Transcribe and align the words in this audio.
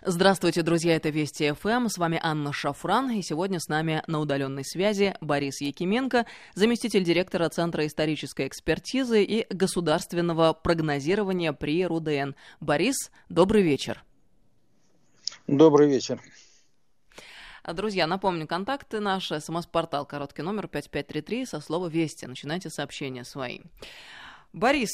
Здравствуйте, 0.00 0.62
друзья, 0.62 0.96
это 0.96 1.10
Вести 1.10 1.52
ФМ, 1.52 1.86
с 1.88 1.96
вами 1.96 2.18
Анна 2.20 2.52
Шафран, 2.52 3.10
и 3.10 3.22
сегодня 3.22 3.60
с 3.60 3.68
нами 3.68 4.02
на 4.08 4.18
удаленной 4.18 4.64
связи 4.64 5.14
Борис 5.20 5.60
Якименко, 5.60 6.26
заместитель 6.54 7.04
директора 7.04 7.48
Центра 7.48 7.86
исторической 7.86 8.48
экспертизы 8.48 9.22
и 9.22 9.46
государственного 9.54 10.54
прогнозирования 10.54 11.52
при 11.52 11.86
РУДН. 11.86 12.34
Борис, 12.60 13.12
добрый 13.28 13.62
вечер. 13.62 14.02
Добрый 15.46 15.88
вечер. 15.88 16.20
Друзья, 17.64 18.08
напомню, 18.08 18.48
контакты 18.48 18.98
наши, 18.98 19.38
смс-портал, 19.40 20.04
короткий 20.04 20.42
номер 20.42 20.66
5533, 20.66 21.46
со 21.46 21.60
слова 21.60 21.86
«Вести». 21.86 22.26
Начинайте 22.26 22.70
сообщения 22.70 23.22
свои. 23.24 23.60
Борис, 24.52 24.90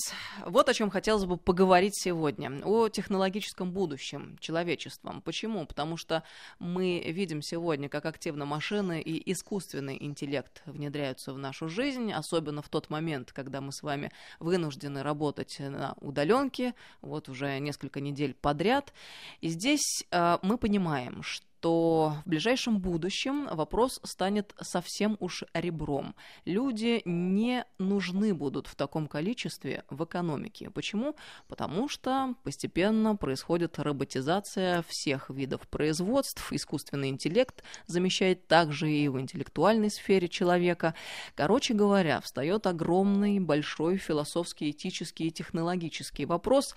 вот 0.47 0.69
о 0.69 0.75
чем 0.75 0.89
хотелось 0.89 1.25
бы 1.25 1.37
поговорить 1.37 2.01
сегодня. 2.01 2.65
О 2.65 2.89
технологическом 2.89 3.73
будущем 3.73 4.37
человечеством. 4.39 5.21
Почему? 5.21 5.67
Потому 5.67 5.97
что 5.97 6.23
мы 6.61 7.03
видим 7.05 7.43
сегодня, 7.43 7.89
как 7.89 8.07
активно 8.07 8.45
машины 8.45 9.03
и 9.03 9.33
искусственный 9.33 9.99
интеллект 10.01 10.63
внедряются 10.65 11.33
в 11.33 11.39
нашу 11.39 11.69
жизнь, 11.69 12.13
особенно 12.13 12.63
в 12.63 12.69
тот 12.69 12.89
момент, 12.89 13.33
когда 13.33 13.61
мы 13.61 13.73
с 13.73 13.83
вами 13.83 14.13
вынуждены 14.39 15.03
работать 15.03 15.57
на 15.59 15.95
удаленке, 16.01 16.77
вот 17.01 17.29
уже 17.29 17.59
несколько 17.59 18.01
недель 18.01 18.35
подряд. 18.35 18.95
И 19.41 19.49
здесь 19.49 20.05
э, 20.13 20.39
мы 20.41 20.57
понимаем, 20.57 21.25
что 21.25 21.48
то 21.61 22.15
в 22.25 22.29
ближайшем 22.29 22.81
будущем 22.81 23.49
вопрос 23.51 24.01
станет 24.05 24.55
совсем 24.61 25.17
уж 25.21 25.45
ребром. 25.55 26.15
Люди 26.45 27.03
не 27.05 27.65
нужны 27.79 28.35
будут 28.35 28.67
в 28.67 28.75
таком 28.77 29.07
количестве 29.07 29.85
в 29.91 30.05
экономике. 30.05 30.71
Почему? 30.71 31.17
Потому 31.49 31.89
что 31.89 32.35
постепенно 32.45 33.17
происходит 33.17 33.79
роботизация 33.79 34.83
всех 34.89 35.31
видов 35.31 35.69
производств, 35.69 36.53
искусственный 36.53 37.09
интеллект 37.09 37.63
замещает 37.87 38.47
также 38.47 38.91
и 38.91 39.09
в 39.09 39.21
интеллектуальной 39.21 39.91
сфере 39.91 40.29
человека. 40.29 40.95
Короче 41.35 41.75
говоря, 41.75 42.21
встает 42.21 42.67
огромный, 42.67 43.41
большой 43.41 43.97
философский, 43.97 44.71
этический 44.71 45.29
и 45.29 45.33
технологический 45.33 46.25
вопрос, 46.25 46.75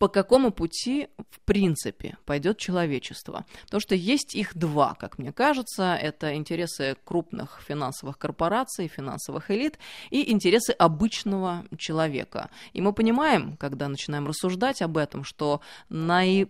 по 0.00 0.08
какому 0.08 0.50
пути, 0.50 1.08
в 1.30 1.40
принципе, 1.40 2.16
пойдет 2.24 2.56
человечество. 2.56 3.44
То, 3.70 3.80
что 3.80 3.94
есть 3.94 4.34
их 4.34 4.56
два, 4.56 4.94
как 4.94 5.18
мне 5.18 5.30
кажется, 5.30 5.94
это 5.94 6.34
интересы 6.34 6.96
крупных 7.04 7.60
финансовых 7.68 8.16
корпораций, 8.16 8.88
финансовых 8.88 9.50
элит 9.50 9.78
и 10.08 10.32
интересы 10.32 10.70
обычного 10.70 11.66
человека. 11.76 12.48
И 12.72 12.80
мы 12.80 12.94
понимаем, 12.94 13.58
когда 13.58 13.88
начинаем 13.88 14.26
рассуждать 14.26 14.80
об 14.80 14.96
этом, 14.96 15.22
что 15.22 15.60
наи 15.90 16.46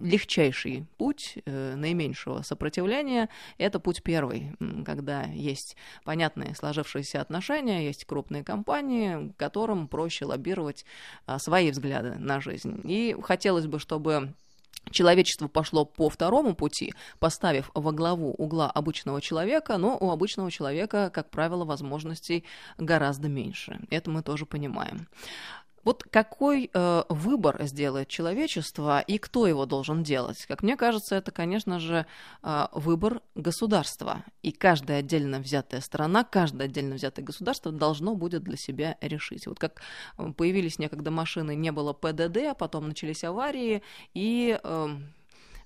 легчайший 0.00 0.86
путь 0.96 1.38
э, 1.44 1.74
наименьшего 1.74 2.42
сопротивления– 2.42 3.28
это 3.58 3.80
путь 3.80 4.02
первый, 4.02 4.52
когда 4.84 5.24
есть 5.24 5.76
понятные 6.04 6.54
сложившиеся 6.54 7.20
отношения, 7.20 7.86
есть 7.86 8.04
крупные 8.04 8.44
компании, 8.44 9.32
которым 9.36 9.88
проще 9.88 10.24
лоббировать 10.24 10.84
а, 11.26 11.38
свои 11.38 11.70
взгляды 11.70 12.16
на 12.18 12.40
жизнь. 12.40 12.80
И 12.84 13.16
хотелось 13.22 13.66
бы, 13.66 13.78
чтобы 13.78 14.34
Человечество 14.90 15.48
пошло 15.48 15.84
по 15.84 16.08
второму 16.08 16.54
пути, 16.54 16.94
поставив 17.18 17.70
во 17.74 17.92
главу 17.92 18.30
угла 18.32 18.70
обычного 18.70 19.20
человека, 19.20 19.76
но 19.76 19.98
у 19.98 20.10
обычного 20.10 20.50
человека, 20.50 21.10
как 21.12 21.30
правило, 21.30 21.64
возможностей 21.64 22.44
гораздо 22.78 23.28
меньше. 23.28 23.80
Это 23.90 24.10
мы 24.10 24.22
тоже 24.22 24.46
понимаем. 24.46 25.06
Вот 25.88 26.02
какой 26.02 26.70
э, 26.70 27.02
выбор 27.08 27.64
сделает 27.64 28.08
человечество 28.08 29.00
и 29.00 29.16
кто 29.16 29.46
его 29.46 29.64
должен 29.64 30.02
делать? 30.02 30.44
Как 30.44 30.62
мне 30.62 30.76
кажется, 30.76 31.16
это, 31.16 31.30
конечно 31.30 31.80
же, 31.80 32.04
э, 32.42 32.66
выбор 32.72 33.22
государства. 33.34 34.22
И 34.42 34.52
каждая 34.52 34.98
отдельно 34.98 35.38
взятая 35.38 35.80
страна, 35.80 36.24
каждое 36.24 36.64
отдельно 36.64 36.96
взятое 36.96 37.24
государство 37.24 37.72
должно 37.72 38.14
будет 38.14 38.42
для 38.42 38.58
себя 38.58 38.98
решить. 39.00 39.46
Вот 39.46 39.58
как 39.58 39.80
э, 40.18 40.30
появились 40.36 40.78
некогда 40.78 41.10
машины, 41.10 41.54
не 41.54 41.72
было 41.72 41.94
ПДД, 41.94 42.36
а 42.50 42.54
потом 42.54 42.88
начались 42.88 43.24
аварии, 43.24 43.82
и 44.12 44.60
э, 44.62 44.88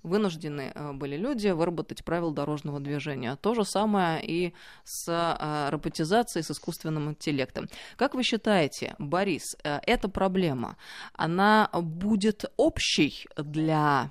вынуждены 0.03 0.73
э, 0.75 0.93
были 0.93 1.17
люди 1.17 1.49
выработать 1.49 2.05
правила 2.05 2.33
дорожного 2.33 2.81
движения. 2.81 3.37
То 3.37 3.55
же 3.55 3.65
самое 3.65 4.25
и 4.25 4.53
с 4.85 5.09
э, 5.09 5.71
роботизацией, 5.71 6.43
с 6.45 6.51
искусственным 6.51 7.11
интеллектом. 7.11 7.69
Как 7.97 8.15
вы 8.15 8.23
считаете, 8.23 8.95
Борис, 8.99 9.57
э, 9.63 9.81
эта 9.87 10.09
проблема, 10.09 10.77
она 11.15 11.69
будет 11.73 12.45
общей 12.57 13.27
для 13.37 14.11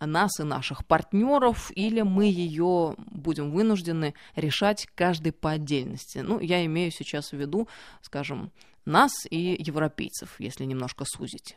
нас 0.00 0.38
и 0.40 0.42
наших 0.42 0.86
партнеров, 0.86 1.70
или 1.74 2.02
мы 2.02 2.26
ее 2.26 2.94
будем 2.98 3.52
вынуждены 3.52 4.14
решать 4.36 4.86
каждый 4.94 5.32
по 5.32 5.52
отдельности. 5.52 6.18
Ну, 6.18 6.40
я 6.40 6.64
имею 6.66 6.90
сейчас 6.90 7.30
в 7.30 7.36
виду, 7.36 7.68
скажем, 8.02 8.52
нас 8.84 9.12
и 9.30 9.56
европейцев, 9.58 10.34
если 10.38 10.64
немножко 10.64 11.04
сузить. 11.06 11.56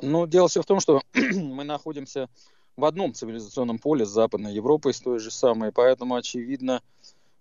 Ну, 0.00 0.26
дело 0.26 0.48
все 0.48 0.62
в 0.62 0.66
том, 0.66 0.80
что 0.80 1.02
мы 1.14 1.64
находимся 1.64 2.28
в 2.76 2.84
одном 2.84 3.14
цивилизационном 3.14 3.78
поле 3.78 4.04
с 4.04 4.10
Западной 4.10 4.54
Европой, 4.54 4.92
с 4.94 5.00
той 5.00 5.18
же 5.18 5.30
самой, 5.30 5.72
поэтому, 5.72 6.16
очевидно, 6.16 6.82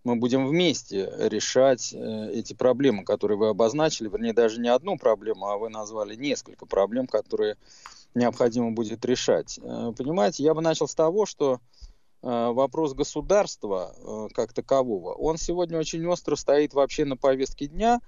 мы 0.04 0.18
будем 0.18 0.48
вместе 0.48 1.12
решать 1.18 1.94
э, 1.94 2.32
эти 2.34 2.54
проблемы, 2.54 3.06
которые 3.06 3.38
вы 3.38 3.50
обозначили, 3.50 4.10
вернее, 4.10 4.34
даже 4.34 4.60
не 4.60 4.70
одну 4.70 4.98
проблему, 4.98 5.48
а 5.48 5.58
вы 5.58 5.70
назвали 5.70 6.16
несколько 6.16 6.66
проблем, 6.66 7.08
которые 7.08 7.56
необходимо 8.14 8.72
будет 8.72 9.06
решать. 9.06 9.60
Э, 9.64 9.94
понимаете, 9.98 10.44
я 10.44 10.54
бы 10.54 10.62
начал 10.62 10.88
с 10.88 10.96
того, 10.96 11.26
что 11.26 11.62
э, 12.22 12.52
вопрос 12.52 12.94
государства 12.94 14.30
как 14.34 14.54
такового, 14.54 15.14
он 15.14 15.38
сегодня 15.38 15.80
очень 15.80 16.06
остро 16.06 16.36
стоит 16.36 16.74
вообще 16.74 17.06
на 17.06 17.16
повестке 17.16 17.68
дня, 17.68 18.02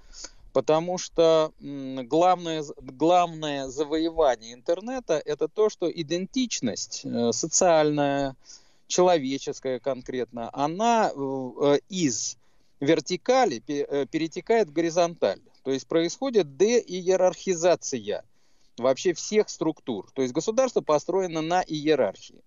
Потому 0.56 0.96
что 0.96 1.52
главное, 1.60 2.64
главное 2.78 3.68
завоевание 3.68 4.54
интернета 4.54 5.20
это 5.22 5.48
то, 5.48 5.68
что 5.68 5.92
идентичность 5.92 7.02
э, 7.04 7.30
социальная, 7.32 8.34
человеческая 8.86 9.80
конкретно, 9.80 10.48
она 10.54 11.12
э, 11.14 11.78
из 11.90 12.38
вертикали 12.80 13.62
э, 13.68 14.06
перетекает 14.06 14.68
в 14.68 14.72
горизонталь. 14.72 15.42
То 15.62 15.72
есть 15.72 15.86
происходит 15.86 16.56
деиерархизация 16.56 18.24
вообще 18.78 19.12
всех 19.12 19.50
структур. 19.50 20.10
То 20.14 20.22
есть 20.22 20.32
государство 20.32 20.80
построено 20.80 21.42
на 21.42 21.60
иерархии 21.60 22.40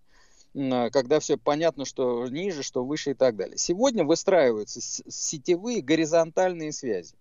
когда 0.55 1.19
все 1.19 1.37
понятно, 1.37 1.85
что 1.85 2.27
ниже, 2.27 2.63
что 2.63 2.83
выше 2.83 3.11
и 3.11 3.13
так 3.13 3.35
далее. 3.35 3.59
Сегодня 3.59 4.03
выстраиваются 4.03 4.81
сетевые 4.81 5.83
горизонтальные 5.83 6.71
связи 6.71 7.13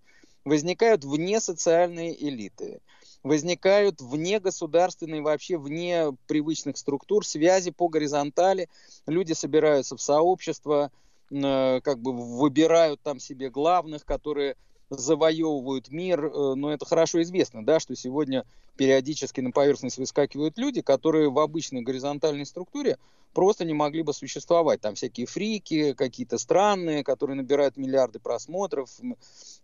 возникают 0.44 1.04
вне 1.04 1.40
социальные 1.40 2.22
элиты, 2.28 2.80
возникают 3.22 4.00
вне 4.00 4.40
государственной, 4.40 5.20
вообще 5.20 5.58
вне 5.58 6.16
привычных 6.26 6.76
структур, 6.76 7.26
связи 7.26 7.70
по 7.70 7.88
горизонтали, 7.88 8.68
люди 9.06 9.32
собираются 9.32 9.96
в 9.96 10.02
сообщества, 10.02 10.90
э, 11.30 11.80
как 11.82 12.00
бы 12.00 12.12
выбирают 12.12 13.02
там 13.02 13.18
себе 13.18 13.50
главных, 13.50 14.04
которые 14.04 14.56
завоевывают 14.90 15.90
мир, 15.90 16.24
э, 16.24 16.54
но 16.54 16.72
это 16.72 16.84
хорошо 16.86 17.22
известно, 17.22 17.64
да, 17.64 17.80
что 17.80 17.94
сегодня 17.94 18.44
периодически 18.76 19.40
на 19.40 19.50
поверхность 19.50 19.98
выскакивают 19.98 20.56
люди, 20.58 20.80
которые 20.80 21.30
в 21.30 21.38
обычной 21.38 21.82
горизонтальной 21.82 22.46
структуре 22.46 22.98
просто 23.34 23.64
не 23.64 23.74
могли 23.74 24.02
бы 24.02 24.12
существовать. 24.12 24.80
Там 24.80 24.94
всякие 24.94 25.26
фрики, 25.26 25.92
какие-то 25.92 26.38
странные, 26.38 27.04
которые 27.04 27.36
набирают 27.36 27.76
миллиарды 27.76 28.18
просмотров, 28.18 28.90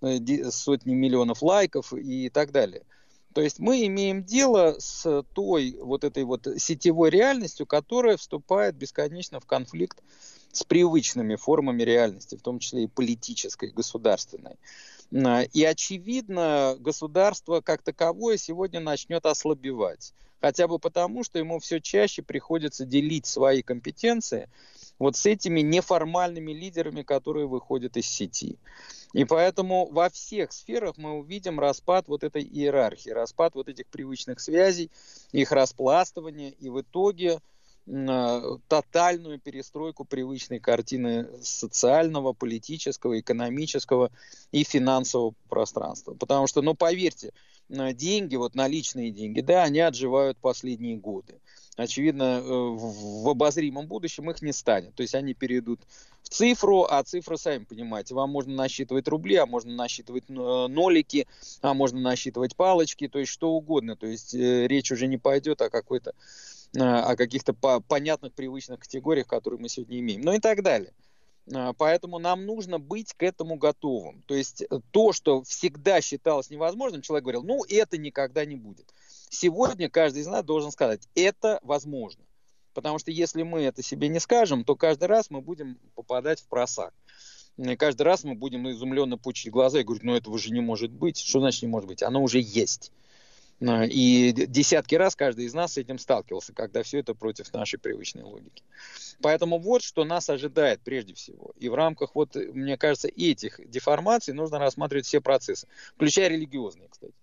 э, 0.02 0.50
сотни 0.50 0.94
миллионов 0.94 1.42
лайков 1.42 1.92
и 1.92 2.28
так 2.28 2.52
далее. 2.52 2.82
То 3.32 3.40
есть 3.40 3.58
мы 3.58 3.84
имеем 3.86 4.22
дело 4.22 4.76
с 4.78 5.24
той 5.34 5.76
вот 5.80 6.04
этой 6.04 6.22
вот 6.22 6.46
сетевой 6.56 7.10
реальностью, 7.10 7.66
которая 7.66 8.16
вступает 8.16 8.76
бесконечно 8.76 9.40
в 9.40 9.46
конфликт 9.46 10.00
с 10.52 10.62
привычными 10.62 11.34
формами 11.34 11.82
реальности, 11.82 12.36
в 12.36 12.42
том 12.42 12.60
числе 12.60 12.84
и 12.84 12.86
политической, 12.86 13.70
государственной. 13.70 14.56
И, 15.10 15.64
очевидно, 15.64 16.76
государство 16.78 17.60
как 17.60 17.82
таковое 17.82 18.36
сегодня 18.36 18.80
начнет 18.80 19.26
ослабевать. 19.26 20.12
Хотя 20.40 20.68
бы 20.68 20.78
потому, 20.78 21.24
что 21.24 21.38
ему 21.38 21.58
все 21.58 21.80
чаще 21.80 22.22
приходится 22.22 22.84
делить 22.84 23.26
свои 23.26 23.62
компетенции 23.62 24.50
вот 24.98 25.16
с 25.16 25.24
этими 25.26 25.60
неформальными 25.60 26.52
лидерами, 26.52 27.02
которые 27.02 27.46
выходят 27.46 27.96
из 27.96 28.06
сети. 28.06 28.58
И 29.12 29.24
поэтому 29.24 29.86
во 29.90 30.10
всех 30.10 30.52
сферах 30.52 30.96
мы 30.96 31.12
увидим 31.12 31.58
распад 31.58 32.08
вот 32.08 32.24
этой 32.24 32.42
иерархии, 32.42 33.10
распад 33.10 33.54
вот 33.54 33.68
этих 33.68 33.86
привычных 33.86 34.40
связей, 34.40 34.90
их 35.32 35.52
распластывание, 35.52 36.50
и 36.50 36.68
в 36.68 36.80
итоге 36.80 37.38
Э, 37.38 37.53
тотальную 37.86 39.38
перестройку 39.38 40.04
привычной 40.04 40.58
картины 40.58 41.28
социального, 41.42 42.32
политического, 42.32 43.20
экономического 43.20 44.10
и 44.52 44.64
финансового 44.64 45.34
пространства. 45.48 46.14
Потому 46.14 46.46
что, 46.46 46.62
ну, 46.62 46.74
поверьте, 46.74 47.32
деньги, 47.68 48.36
вот 48.36 48.54
наличные 48.54 49.10
деньги, 49.10 49.40
да, 49.40 49.64
они 49.64 49.80
отживают 49.80 50.38
последние 50.38 50.96
годы. 50.96 51.40
Очевидно, 51.76 52.40
в 52.40 53.28
обозримом 53.28 53.86
будущем 53.88 54.30
их 54.30 54.40
не 54.42 54.52
станет. 54.52 54.94
То 54.94 55.02
есть 55.02 55.14
они 55.14 55.34
перейдут 55.34 55.80
в 56.22 56.28
цифру, 56.28 56.84
а 56.84 57.02
цифры, 57.02 57.36
сами 57.36 57.64
понимаете, 57.64 58.14
вам 58.14 58.30
можно 58.30 58.54
насчитывать 58.54 59.08
рубли, 59.08 59.34
а 59.36 59.44
можно 59.44 59.74
насчитывать 59.74 60.28
нолики, 60.28 61.26
а 61.62 61.74
можно 61.74 62.00
насчитывать 62.00 62.54
палочки, 62.54 63.08
то 63.08 63.18
есть 63.18 63.32
что 63.32 63.50
угодно. 63.50 63.96
То 63.96 64.06
есть 64.06 64.32
речь 64.34 64.92
уже 64.92 65.08
не 65.08 65.18
пойдет 65.18 65.60
о 65.62 65.68
какой-то 65.68 66.14
о 66.76 67.14
каких-то 67.16 67.52
понятных, 67.52 68.32
привычных 68.32 68.80
категориях, 68.80 69.26
которые 69.26 69.60
мы 69.60 69.68
сегодня 69.68 70.00
имеем, 70.00 70.22
ну 70.22 70.32
и 70.32 70.38
так 70.38 70.62
далее. 70.62 70.92
А, 71.52 71.72
поэтому 71.74 72.18
нам 72.18 72.46
нужно 72.46 72.78
быть 72.78 73.12
к 73.12 73.22
этому 73.22 73.56
готовым. 73.56 74.22
То 74.22 74.34
есть 74.34 74.62
э, 74.62 74.80
то, 74.90 75.12
что 75.12 75.42
всегда 75.42 76.00
считалось 76.00 76.50
невозможным, 76.50 77.02
человек 77.02 77.24
говорил, 77.24 77.42
ну 77.42 77.64
это 77.68 77.98
никогда 77.98 78.44
не 78.44 78.56
будет. 78.56 78.92
Сегодня 79.28 79.90
каждый 79.90 80.22
из 80.22 80.26
нас 80.26 80.44
должен 80.44 80.70
сказать, 80.70 81.08
это 81.14 81.60
возможно. 81.62 82.24
Потому 82.72 82.98
что 82.98 83.10
если 83.10 83.42
мы 83.42 83.62
это 83.62 83.82
себе 83.82 84.08
не 84.08 84.20
скажем, 84.20 84.64
то 84.64 84.74
каждый 84.74 85.04
раз 85.04 85.30
мы 85.30 85.40
будем 85.40 85.78
попадать 85.94 86.40
в 86.40 86.48
просак. 86.48 86.92
И 87.56 87.76
каждый 87.76 88.02
раз 88.02 88.24
мы 88.24 88.34
будем 88.34 88.68
изумленно 88.70 89.16
пучить 89.16 89.52
глаза 89.52 89.80
и 89.80 89.84
говорить, 89.84 90.02
ну 90.02 90.14
этого 90.14 90.38
же 90.38 90.52
не 90.52 90.60
может 90.60 90.90
быть. 90.90 91.18
Что 91.18 91.38
значит 91.38 91.62
не 91.62 91.68
может 91.68 91.86
быть? 91.86 92.02
Оно 92.02 92.22
уже 92.22 92.40
есть. 92.40 92.90
А, 93.60 93.84
и 93.84 94.32
десятки 94.32 94.94
раз 94.94 95.16
каждый 95.16 95.44
из 95.46 95.54
нас 95.54 95.74
с 95.74 95.78
этим 95.78 95.98
сталкивался, 95.98 96.52
когда 96.52 96.82
все 96.82 96.98
это 96.98 97.14
против 97.14 97.52
нашей 97.52 97.78
привычной 97.78 98.22
логики. 98.22 98.62
Поэтому 99.22 99.58
вот 99.58 99.82
что 99.82 100.04
нас 100.04 100.28
ожидает 100.28 100.80
прежде 100.82 101.14
всего. 101.14 101.52
И 101.58 101.68
в 101.68 101.74
рамках, 101.74 102.14
вот, 102.14 102.34
мне 102.34 102.76
кажется, 102.76 103.08
этих 103.08 103.60
деформаций 103.68 104.34
нужно 104.34 104.58
рассматривать 104.58 105.06
все 105.06 105.20
процессы, 105.20 105.68
включая 105.94 106.28
религиозные, 106.28 106.88
кстати. 106.88 107.14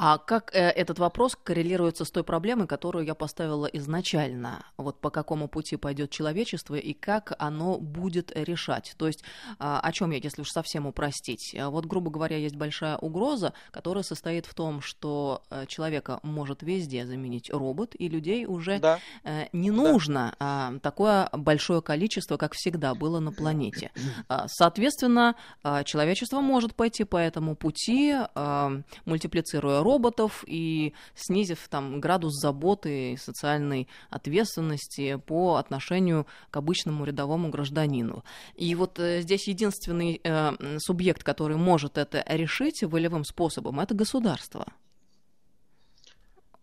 А 0.00 0.16
как 0.18 0.54
э, 0.54 0.60
этот 0.60 1.00
вопрос 1.00 1.36
коррелируется 1.42 2.04
с 2.04 2.10
той 2.10 2.22
проблемой, 2.22 2.68
которую 2.68 3.04
я 3.04 3.16
поставила 3.16 3.66
изначально? 3.66 4.64
Вот 4.76 5.00
по 5.00 5.10
какому 5.10 5.48
пути 5.48 5.76
пойдет 5.76 6.10
человечество 6.10 6.76
и 6.76 6.92
как 6.92 7.32
оно 7.40 7.78
будет 7.78 8.30
решать? 8.36 8.94
То 8.96 9.08
есть 9.08 9.22
э, 9.22 9.54
о 9.58 9.90
чем 9.92 10.12
я, 10.12 10.18
если 10.22 10.42
уж 10.42 10.50
совсем 10.50 10.86
упростить? 10.86 11.52
Вот, 11.58 11.86
грубо 11.86 12.12
говоря, 12.12 12.36
есть 12.36 12.54
большая 12.54 12.96
угроза, 12.96 13.54
которая 13.72 14.04
состоит 14.04 14.46
в 14.46 14.54
том, 14.54 14.80
что 14.82 15.42
э, 15.50 15.66
человека 15.66 16.20
может 16.22 16.62
везде 16.62 17.04
заменить 17.04 17.50
робот, 17.50 17.96
и 17.98 18.08
людей 18.08 18.46
уже 18.46 18.78
да. 18.78 19.00
э, 19.24 19.46
не 19.52 19.72
нужно 19.72 20.36
да. 20.38 20.70
э, 20.74 20.78
такое 20.78 21.28
большое 21.32 21.82
количество, 21.82 22.36
как 22.36 22.52
всегда 22.54 22.94
было 22.94 23.18
на 23.18 23.32
планете. 23.32 23.90
Э, 24.28 24.44
соответственно, 24.46 25.34
э, 25.64 25.82
человечество 25.82 26.40
может 26.40 26.76
пойти 26.76 27.02
по 27.02 27.16
этому 27.16 27.56
пути, 27.56 28.14
э, 28.14 28.82
мультиплицируя 29.04 29.87
роботов 29.88 30.44
и 30.46 30.92
снизив 31.14 31.68
там 31.68 32.00
градус 32.00 32.34
заботы 32.34 33.12
и 33.12 33.16
социальной 33.16 33.88
ответственности 34.10 35.16
по 35.16 35.56
отношению 35.56 36.26
к 36.50 36.56
обычному 36.56 37.04
рядовому 37.04 37.48
гражданину. 37.48 38.22
И 38.54 38.74
вот 38.74 38.98
э, 38.98 39.22
здесь 39.22 39.48
единственный 39.48 40.20
э, 40.22 40.78
субъект, 40.78 41.22
который 41.22 41.56
может 41.56 41.96
это 41.96 42.22
решить 42.28 42.82
волевым 42.82 43.24
способом, 43.24 43.80
это 43.80 43.94
государство. 43.94 44.66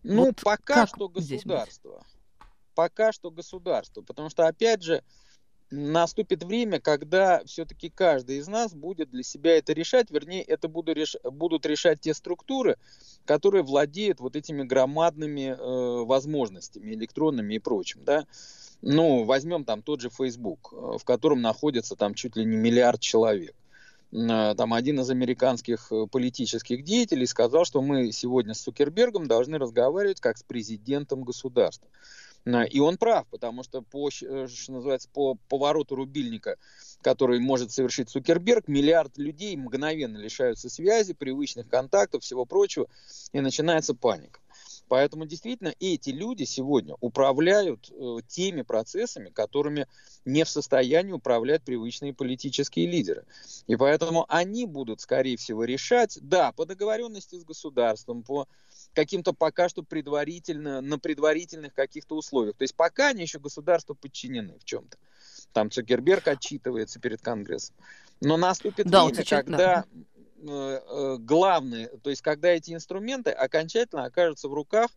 Ну, 0.04 0.26
вот 0.26 0.40
пока 0.44 0.86
что 0.86 1.08
государство. 1.08 2.04
Пока 2.74 3.12
что 3.12 3.30
государство. 3.30 4.02
Потому 4.02 4.30
что, 4.30 4.46
опять 4.46 4.82
же, 4.82 5.02
наступит 5.70 6.44
время, 6.44 6.80
когда 6.80 7.42
все-таки 7.44 7.90
каждый 7.90 8.38
из 8.38 8.48
нас 8.48 8.74
будет 8.74 9.10
для 9.10 9.22
себя 9.22 9.56
это 9.58 9.72
решать, 9.72 10.10
вернее, 10.10 10.42
это 10.42 10.68
будут, 10.68 10.96
реш... 10.96 11.16
будут 11.24 11.66
решать 11.66 12.00
те 12.00 12.14
структуры, 12.14 12.76
которые 13.24 13.62
владеют 13.62 14.20
вот 14.20 14.36
этими 14.36 14.62
громадными 14.62 15.56
э, 15.56 16.04
возможностями, 16.04 16.92
электронными 16.92 17.54
и 17.54 17.58
прочим, 17.58 18.04
да. 18.04 18.26
Ну, 18.82 19.24
возьмем 19.24 19.64
там 19.64 19.82
тот 19.82 20.00
же 20.00 20.10
Facebook, 20.10 20.72
э, 20.72 20.98
в 20.98 21.04
котором 21.04 21.42
находится 21.42 21.96
там 21.96 22.14
чуть 22.14 22.36
ли 22.36 22.44
не 22.44 22.56
миллиард 22.56 23.00
человек. 23.00 23.54
Э, 24.12 24.54
там 24.56 24.72
один 24.72 25.00
из 25.00 25.10
американских 25.10 25.90
э, 25.90 26.06
политических 26.06 26.84
деятелей 26.84 27.26
сказал, 27.26 27.64
что 27.64 27.82
мы 27.82 28.12
сегодня 28.12 28.54
с 28.54 28.60
Цукербергом 28.60 29.26
должны 29.26 29.58
разговаривать 29.58 30.20
как 30.20 30.38
с 30.38 30.42
президентом 30.42 31.22
государства. 31.22 31.88
И 32.46 32.78
он 32.78 32.96
прав, 32.96 33.26
потому 33.28 33.64
что 33.64 33.82
по, 33.82 34.08
э, 34.08 34.46
что 34.46 34.72
называется, 34.72 35.08
по 35.12 35.34
повороту 35.48 35.96
рубильника, 35.96 36.56
который 37.02 37.40
может 37.40 37.72
совершить 37.72 38.08
Цукерберг, 38.08 38.68
миллиард 38.68 39.18
людей 39.18 39.56
мгновенно 39.56 40.16
лишаются 40.16 40.68
связи, 40.68 41.12
привычных 41.12 41.68
контактов, 41.68 42.22
всего 42.22 42.44
прочего, 42.44 42.86
и 43.32 43.40
начинается 43.40 43.94
паника. 43.94 44.38
Поэтому 44.88 45.26
действительно 45.26 45.74
эти 45.80 46.10
люди 46.10 46.44
сегодня 46.44 46.94
управляют 47.00 47.90
э, 47.90 48.18
теми 48.28 48.62
процессами, 48.62 49.30
которыми 49.30 49.86
не 50.24 50.44
в 50.44 50.48
состоянии 50.48 51.12
управлять 51.12 51.62
привычные 51.62 52.14
политические 52.14 52.86
лидеры. 52.86 53.24
И 53.66 53.76
поэтому 53.76 54.26
они 54.28 54.64
будут, 54.66 55.00
скорее 55.00 55.36
всего, 55.36 55.64
решать, 55.64 56.18
да, 56.20 56.52
по 56.52 56.66
договоренности 56.66 57.36
с 57.36 57.44
государством, 57.44 58.22
по 58.22 58.46
каким-то 58.94 59.32
пока 59.32 59.68
что 59.68 59.82
предварительно, 59.82 60.80
на 60.80 60.98
предварительных 60.98 61.74
каких-то 61.74 62.16
условиях. 62.16 62.56
То 62.56 62.62
есть 62.62 62.74
пока 62.74 63.08
они 63.08 63.22
еще 63.22 63.38
государству 63.38 63.94
подчинены 63.94 64.58
в 64.58 64.64
чем-то. 64.64 64.96
Там 65.52 65.70
Цукерберг 65.70 66.28
отчитывается 66.28 67.00
перед 67.00 67.20
Конгрессом. 67.20 67.74
Но 68.20 68.36
наступит 68.36 68.88
да, 68.88 69.04
время, 69.04 69.24
когда 69.24 69.56
да. 69.56 69.84
Э, 70.48 70.80
э, 70.86 71.16
главные, 71.18 71.88
то 72.02 72.10
есть 72.10 72.22
когда 72.22 72.50
эти 72.50 72.72
инструменты 72.72 73.30
окончательно 73.30 74.04
окажутся 74.04 74.48
в 74.48 74.54
руках 74.54 74.90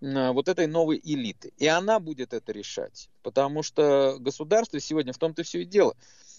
э, 0.00 0.30
вот 0.30 0.48
этой 0.48 0.66
новой 0.66 1.00
элиты. 1.02 1.52
И 1.58 1.66
она 1.66 2.00
будет 2.00 2.32
это 2.32 2.52
решать. 2.52 3.10
Потому 3.22 3.62
что 3.62 4.16
государство 4.18 4.80
сегодня 4.80 5.12
в 5.12 5.18
том-то 5.18 5.42
все 5.42 5.62
и 5.62 5.64
дело 5.64 5.94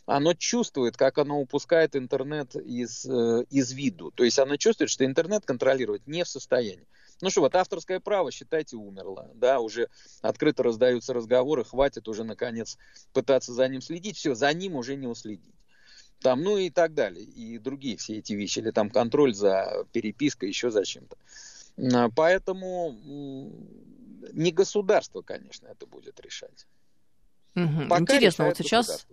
оно 0.05 0.33
чувствует, 0.33 0.97
как 0.97 1.19
оно 1.19 1.39
упускает 1.39 1.95
интернет 1.95 2.55
из, 2.55 3.05
из 3.05 3.71
виду. 3.73 4.09
То 4.09 4.23
есть 4.23 4.39
оно 4.39 4.57
чувствует, 4.57 4.89
что 4.89 5.05
интернет 5.05 5.45
контролировать 5.45 6.07
не 6.07 6.23
в 6.23 6.27
состоянии. 6.27 6.87
Ну 7.21 7.29
что, 7.29 7.41
вот 7.41 7.53
авторское 7.53 7.99
право, 7.99 8.31
считайте, 8.31 8.75
умерло. 8.75 9.29
Да, 9.35 9.59
уже 9.59 9.87
открыто 10.21 10.63
раздаются 10.63 11.13
разговоры, 11.13 11.63
хватит 11.63 12.07
уже, 12.07 12.23
наконец, 12.23 12.79
пытаться 13.13 13.53
за 13.53 13.67
ним 13.67 13.81
следить. 13.81 14.17
Все, 14.17 14.33
за 14.33 14.51
ним 14.51 14.75
уже 14.75 14.95
не 14.95 15.05
уследить. 15.05 15.53
Там, 16.21 16.44
ну 16.44 16.57
и 16.57 16.69
так 16.69 16.94
далее. 16.94 17.24
И 17.24 17.57
другие 17.57 17.98
все 17.98 18.18
эти 18.18 18.33
вещи. 18.33 18.60
Или 18.60 18.71
там 18.71 18.89
контроль 18.89 19.33
за 19.33 19.86
перепиской, 19.92 20.50
еще 20.50 20.69
за 20.69 20.83
чем-то. 20.83 21.18
А, 21.94 22.10
поэтому 22.10 22.95
не 24.33 24.51
государство, 24.51 25.21
конечно, 25.21 25.68
это 25.68 25.85
будет 25.85 26.19
решать. 26.19 26.68
Угу. 27.56 27.97
Интересно, 27.99 28.45
вот 28.45 28.57
сейчас... 28.57 29.07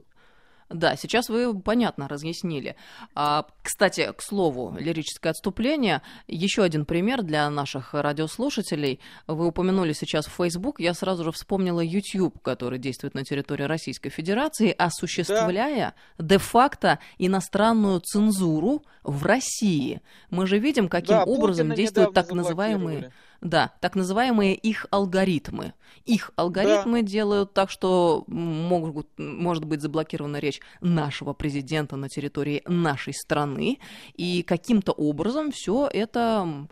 Да, 0.68 0.96
сейчас 0.96 1.28
вы 1.28 1.58
понятно 1.60 2.08
разъяснили. 2.08 2.74
А, 3.14 3.46
кстати, 3.62 4.12
к 4.16 4.20
слову, 4.20 4.76
лирическое 4.78 5.30
отступление. 5.30 6.02
Еще 6.26 6.62
один 6.62 6.84
пример 6.84 7.22
для 7.22 7.48
наших 7.50 7.94
радиослушателей. 7.94 8.98
Вы 9.28 9.46
упомянули 9.46 9.92
сейчас 9.92 10.26
Facebook. 10.26 10.80
Я 10.80 10.94
сразу 10.94 11.22
же 11.22 11.30
вспомнила 11.30 11.80
YouTube, 11.80 12.40
который 12.42 12.80
действует 12.80 13.14
на 13.14 13.24
территории 13.24 13.62
Российской 13.62 14.10
Федерации, 14.10 14.74
осуществляя 14.76 15.94
да. 16.18 16.24
де-факто 16.24 16.98
иностранную 17.18 18.00
цензуру 18.00 18.82
в 19.04 19.24
России. 19.24 20.00
Мы 20.30 20.48
же 20.48 20.58
видим, 20.58 20.88
каким 20.88 21.18
да, 21.18 21.24
образом 21.24 21.68
Путина 21.68 21.76
действуют 21.76 22.12
так 22.12 22.32
называемые 22.32 23.12
да, 23.40 23.72
так 23.80 23.94
называемые 23.94 24.54
их 24.54 24.86
алгоритмы. 24.90 25.74
Их 26.04 26.30
алгоритмы 26.36 27.02
да. 27.02 27.08
делают 27.08 27.52
так, 27.52 27.70
что 27.70 28.24
могут, 28.26 29.08
может 29.18 29.64
быть 29.64 29.80
заблокирована 29.80 30.38
речь 30.38 30.60
нашего 30.80 31.32
президента 31.32 31.96
на 31.96 32.08
территории 32.08 32.62
нашей 32.66 33.14
страны, 33.14 33.78
и 34.14 34.42
каким-то 34.42 34.92
образом 34.92 35.50
все 35.52 35.88
это 35.92 36.68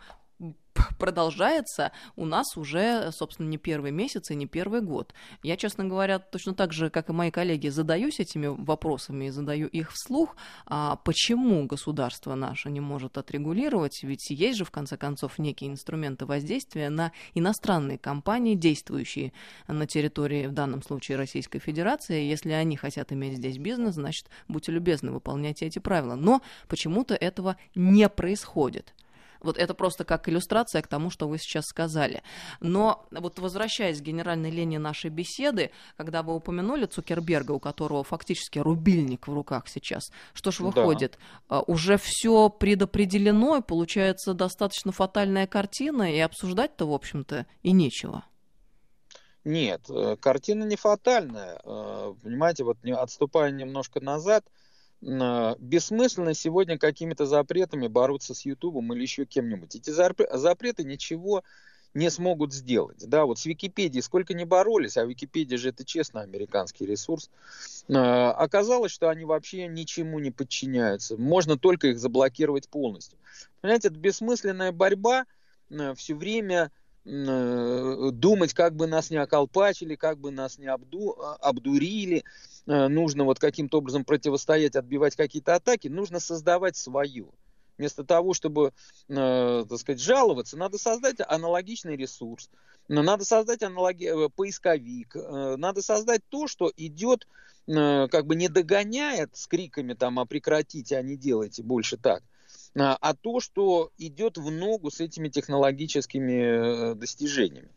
продолжается 0.98 1.92
у 2.16 2.24
нас 2.24 2.56
уже, 2.56 3.10
собственно, 3.12 3.48
не 3.48 3.58
первый 3.58 3.90
месяц 3.90 4.30
и 4.30 4.34
не 4.34 4.46
первый 4.46 4.80
год. 4.80 5.14
Я, 5.42 5.56
честно 5.56 5.84
говоря, 5.84 6.18
точно 6.18 6.54
так 6.54 6.72
же, 6.72 6.90
как 6.90 7.08
и 7.08 7.12
мои 7.12 7.30
коллеги, 7.30 7.68
задаюсь 7.68 8.20
этими 8.20 8.46
вопросами 8.46 9.26
и 9.26 9.30
задаю 9.30 9.68
их 9.68 9.92
вслух, 9.92 10.36
а 10.66 10.96
почему 10.96 11.66
государство 11.66 12.34
наше 12.34 12.70
не 12.70 12.80
может 12.80 13.18
отрегулировать, 13.18 14.02
ведь 14.02 14.30
есть 14.30 14.58
же, 14.58 14.64
в 14.64 14.70
конце 14.70 14.96
концов, 14.96 15.38
некие 15.38 15.70
инструменты 15.70 16.26
воздействия 16.26 16.90
на 16.90 17.12
иностранные 17.34 17.98
компании, 17.98 18.54
действующие 18.54 19.32
на 19.68 19.86
территории, 19.86 20.46
в 20.46 20.52
данном 20.52 20.82
случае, 20.82 21.16
Российской 21.16 21.58
Федерации. 21.58 22.22
Если 22.22 22.52
они 22.52 22.76
хотят 22.76 23.12
иметь 23.12 23.38
здесь 23.38 23.58
бизнес, 23.58 23.94
значит, 23.94 24.28
будьте 24.48 24.72
любезны, 24.72 25.10
выполняйте 25.10 25.66
эти 25.66 25.78
правила. 25.78 26.14
Но 26.14 26.42
почему-то 26.68 27.14
этого 27.14 27.56
не 27.74 28.08
происходит. 28.08 28.94
Вот 29.44 29.58
это 29.58 29.74
просто 29.74 30.04
как 30.04 30.28
иллюстрация 30.28 30.82
к 30.82 30.88
тому, 30.88 31.10
что 31.10 31.28
вы 31.28 31.38
сейчас 31.38 31.66
сказали. 31.66 32.22
Но 32.60 33.06
вот 33.10 33.38
возвращаясь 33.38 34.00
к 34.00 34.04
генеральной 34.04 34.50
линии 34.50 34.78
нашей 34.78 35.10
беседы, 35.10 35.70
когда 35.96 36.22
вы 36.22 36.34
упомянули 36.34 36.86
Цукерберга, 36.86 37.52
у 37.52 37.60
которого 37.60 38.02
фактически 38.04 38.58
рубильник 38.58 39.28
в 39.28 39.32
руках 39.34 39.68
сейчас, 39.68 40.10
что 40.32 40.50
ж 40.50 40.60
выходит, 40.60 41.18
да. 41.48 41.60
уже 41.60 41.98
все 41.98 42.48
предопределено, 42.48 43.56
и 43.56 43.62
получается 43.62 44.34
достаточно 44.34 44.92
фатальная 44.92 45.46
картина, 45.46 46.12
и 46.12 46.18
обсуждать-то, 46.18 46.86
в 46.86 46.92
общем-то, 46.92 47.46
и 47.62 47.72
нечего. 47.72 48.24
Нет, 49.44 49.82
э, 49.90 50.16
картина 50.16 50.64
не 50.64 50.76
фатальная. 50.76 51.60
Э, 51.64 52.14
понимаете, 52.22 52.64
вот 52.64 52.78
отступая 52.84 53.50
немножко 53.50 54.00
назад, 54.00 54.44
бессмысленно 55.04 56.32
сегодня 56.34 56.78
какими-то 56.78 57.26
запретами 57.26 57.88
бороться 57.88 58.34
с 58.34 58.46
Ютубом 58.46 58.92
или 58.92 59.02
еще 59.02 59.26
кем-нибудь. 59.26 59.74
Эти 59.76 59.90
запреты 59.90 60.84
ничего 60.84 61.44
не 61.92 62.10
смогут 62.10 62.52
сделать. 62.52 63.06
Да, 63.06 63.24
вот 63.24 63.38
с 63.38 63.46
Википедией 63.46 64.02
сколько 64.02 64.34
не 64.34 64.44
боролись, 64.44 64.96
а 64.96 65.04
Википедия 65.04 65.58
же 65.58 65.68
это 65.68 65.84
честно 65.84 66.22
американский 66.22 66.86
ресурс, 66.86 67.30
оказалось, 67.86 68.90
что 68.90 69.10
они 69.10 69.24
вообще 69.24 69.68
ничему 69.68 70.18
не 70.18 70.30
подчиняются. 70.30 71.16
Можно 71.16 71.56
только 71.56 71.88
их 71.88 71.98
заблокировать 71.98 72.68
полностью. 72.68 73.18
Понимаете, 73.60 73.88
это 73.88 73.98
бессмысленная 73.98 74.72
борьба 74.72 75.26
все 75.96 76.14
время 76.14 76.72
думать, 77.04 78.54
как 78.54 78.74
бы 78.74 78.86
нас 78.86 79.10
не 79.10 79.18
околпачили, 79.18 79.94
как 79.94 80.18
бы 80.18 80.30
нас 80.30 80.58
не 80.58 80.66
обду, 80.66 81.14
а, 81.20 81.34
обдурили, 81.36 82.24
нужно 82.66 83.24
вот 83.24 83.38
каким-то 83.38 83.78
образом 83.78 84.04
противостоять, 84.04 84.76
отбивать 84.76 85.16
какие-то 85.16 85.54
атаки, 85.54 85.88
нужно 85.88 86.20
создавать 86.20 86.76
свою. 86.76 87.32
Вместо 87.76 88.04
того, 88.04 88.34
чтобы, 88.34 88.72
э, 89.08 89.64
так 89.68 89.78
сказать, 89.78 90.00
жаловаться, 90.00 90.56
надо 90.56 90.78
создать 90.78 91.16
аналогичный 91.26 91.96
ресурс, 91.96 92.48
надо 92.88 93.24
создать 93.24 93.62
аналоги... 93.62 94.10
поисковик, 94.36 95.14
надо 95.14 95.82
создать 95.82 96.22
то, 96.28 96.46
что 96.46 96.72
идет, 96.76 97.26
как 97.66 98.26
бы 98.26 98.36
не 98.36 98.48
догоняет 98.48 99.36
с 99.36 99.46
криками 99.46 99.94
там, 99.94 100.20
а 100.20 100.26
прекратите, 100.26 100.96
а 100.96 101.02
не 101.02 101.16
делайте 101.16 101.62
больше 101.62 101.96
так, 101.96 102.22
а, 102.76 103.14
то, 103.14 103.40
что 103.40 103.90
идет 103.98 104.36
в 104.36 104.50
ногу 104.50 104.90
с 104.90 105.00
этими 105.00 105.28
технологическими 105.28 106.92
э, 106.92 106.94
достижениями. 106.94 107.70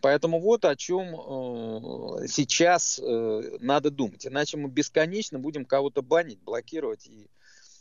Поэтому 0.00 0.40
вот 0.40 0.64
о 0.64 0.76
чем 0.76 1.14
э, 1.14 2.28
сейчас 2.28 2.98
э, 3.02 3.58
надо 3.60 3.90
думать. 3.90 4.26
Иначе 4.26 4.56
мы 4.56 4.68
бесконечно 4.68 5.38
будем 5.38 5.64
кого-то 5.64 6.02
банить, 6.02 6.40
блокировать 6.40 7.06
и 7.06 7.28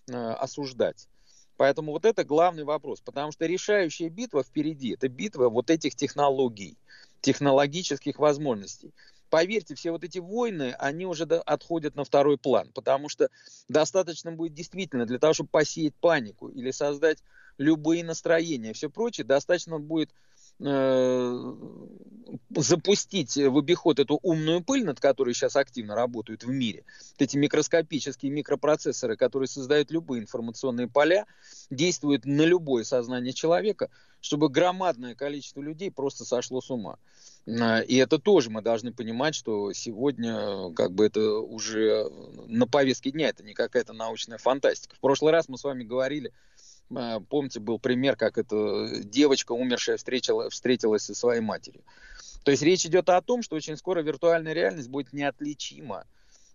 осуждать. 0.08 1.08
Поэтому 1.58 1.92
вот 1.92 2.06
это 2.06 2.24
главный 2.24 2.64
вопрос. 2.64 3.02
Потому 3.02 3.32
что 3.32 3.48
решающая 3.48 4.10
битва 4.10 4.44
впереди, 4.44 4.94
это 4.94 5.10
битва 5.10 5.50
вот 5.50 5.72
этих 5.72 5.96
технологий, 5.96 6.78
технологических 7.22 8.20
возможностей 8.20 8.94
поверьте, 9.36 9.76
все 9.76 9.92
вот 9.92 10.04
эти 10.06 10.20
войны, 10.20 10.76
они 10.80 11.06
уже 11.06 11.24
отходят 11.24 11.96
на 11.96 12.06
второй 12.06 12.38
план, 12.38 12.72
потому 12.74 13.10
что 13.10 13.30
достаточно 13.68 14.32
будет 14.32 14.54
действительно 14.54 15.06
для 15.06 15.20
того, 15.20 15.34
чтобы 15.34 15.50
посеять 15.50 15.94
панику 15.96 16.48
или 16.48 16.72
создать 16.72 17.20
любые 17.58 18.06
настроения, 18.06 18.72
все 18.72 18.90
прочее, 18.90 19.26
достаточно 19.26 19.78
будет 19.78 20.10
э, 20.12 20.14
запустить 22.56 23.36
в 23.36 23.58
обиход 23.58 24.00
эту 24.00 24.20
умную 24.22 24.64
пыль, 24.64 24.86
над 24.86 25.00
которой 25.00 25.34
сейчас 25.34 25.56
активно 25.56 25.96
работают 25.96 26.44
в 26.44 26.50
мире, 26.50 26.84
вот 27.14 27.22
эти 27.22 27.38
микроскопические 27.38 28.32
микропроцессоры, 28.32 29.18
которые 29.18 29.48
создают 29.48 29.92
любые 29.92 30.22
информационные 30.22 30.88
поля, 30.88 31.26
действуют 31.70 32.26
на 32.26 32.44
любое 32.44 32.84
сознание 32.84 33.34
человека, 33.34 33.90
чтобы 34.22 34.50
громадное 34.50 35.14
количество 35.14 35.62
людей 35.62 35.92
просто 35.92 36.26
сошло 36.26 36.62
с 36.62 36.72
ума. 36.72 36.98
А, 37.48 37.82
и 37.82 37.96
это 37.98 38.18
тоже 38.18 38.50
мы 38.50 38.62
должны 38.62 38.92
понимать, 38.92 39.36
что 39.36 39.72
сегодня 39.74 40.74
как 40.74 40.94
бы 40.94 41.06
это 41.06 41.40
уже 41.40 42.10
на 42.48 42.66
повестке 42.66 43.12
дня, 43.12 43.30
это 43.30 43.44
не 43.44 43.54
какая-то 43.54 43.94
научная 43.94 44.38
фантастика. 44.38 44.96
В 44.96 45.00
прошлый 45.00 45.32
раз 45.32 45.48
мы 45.48 45.58
с 45.58 45.64
вами 45.64 45.84
говорили, 45.84 46.34
помните, 46.90 47.60
был 47.60 47.80
пример, 47.80 48.16
как 48.16 48.38
эта 48.38 49.04
девочка, 49.04 49.52
умершая, 49.54 49.98
встретила, 49.98 50.50
встретилась 50.50 51.04
со 51.04 51.16
своей 51.16 51.42
матерью. 51.42 51.84
То 52.44 52.52
есть 52.52 52.64
речь 52.64 52.86
идет 52.86 53.10
о 53.10 53.22
том, 53.22 53.42
что 53.42 53.56
очень 53.56 53.76
скоро 53.76 54.02
виртуальная 54.02 54.54
реальность 54.54 54.90
будет 54.90 55.14
неотличима 55.14 56.06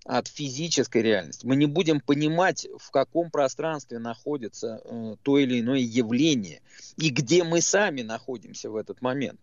от 0.05 0.29
физической 0.29 1.03
реальности. 1.03 1.47
Мы 1.47 1.57
не 1.57 1.67
будем 1.67 2.01
понимать, 2.01 2.67
в 2.79 2.91
каком 2.91 3.31
пространстве 3.31 3.99
находится 3.99 4.81
э, 4.85 5.17
то 5.23 5.37
или 5.37 5.61
иное 5.61 5.81
явление 5.81 6.63
и 6.97 7.11
где 7.11 7.45
мы 7.45 7.61
сами 7.61 8.03
находимся 8.03 8.71
в 8.71 8.77
этот 8.77 9.03
момент. 9.03 9.41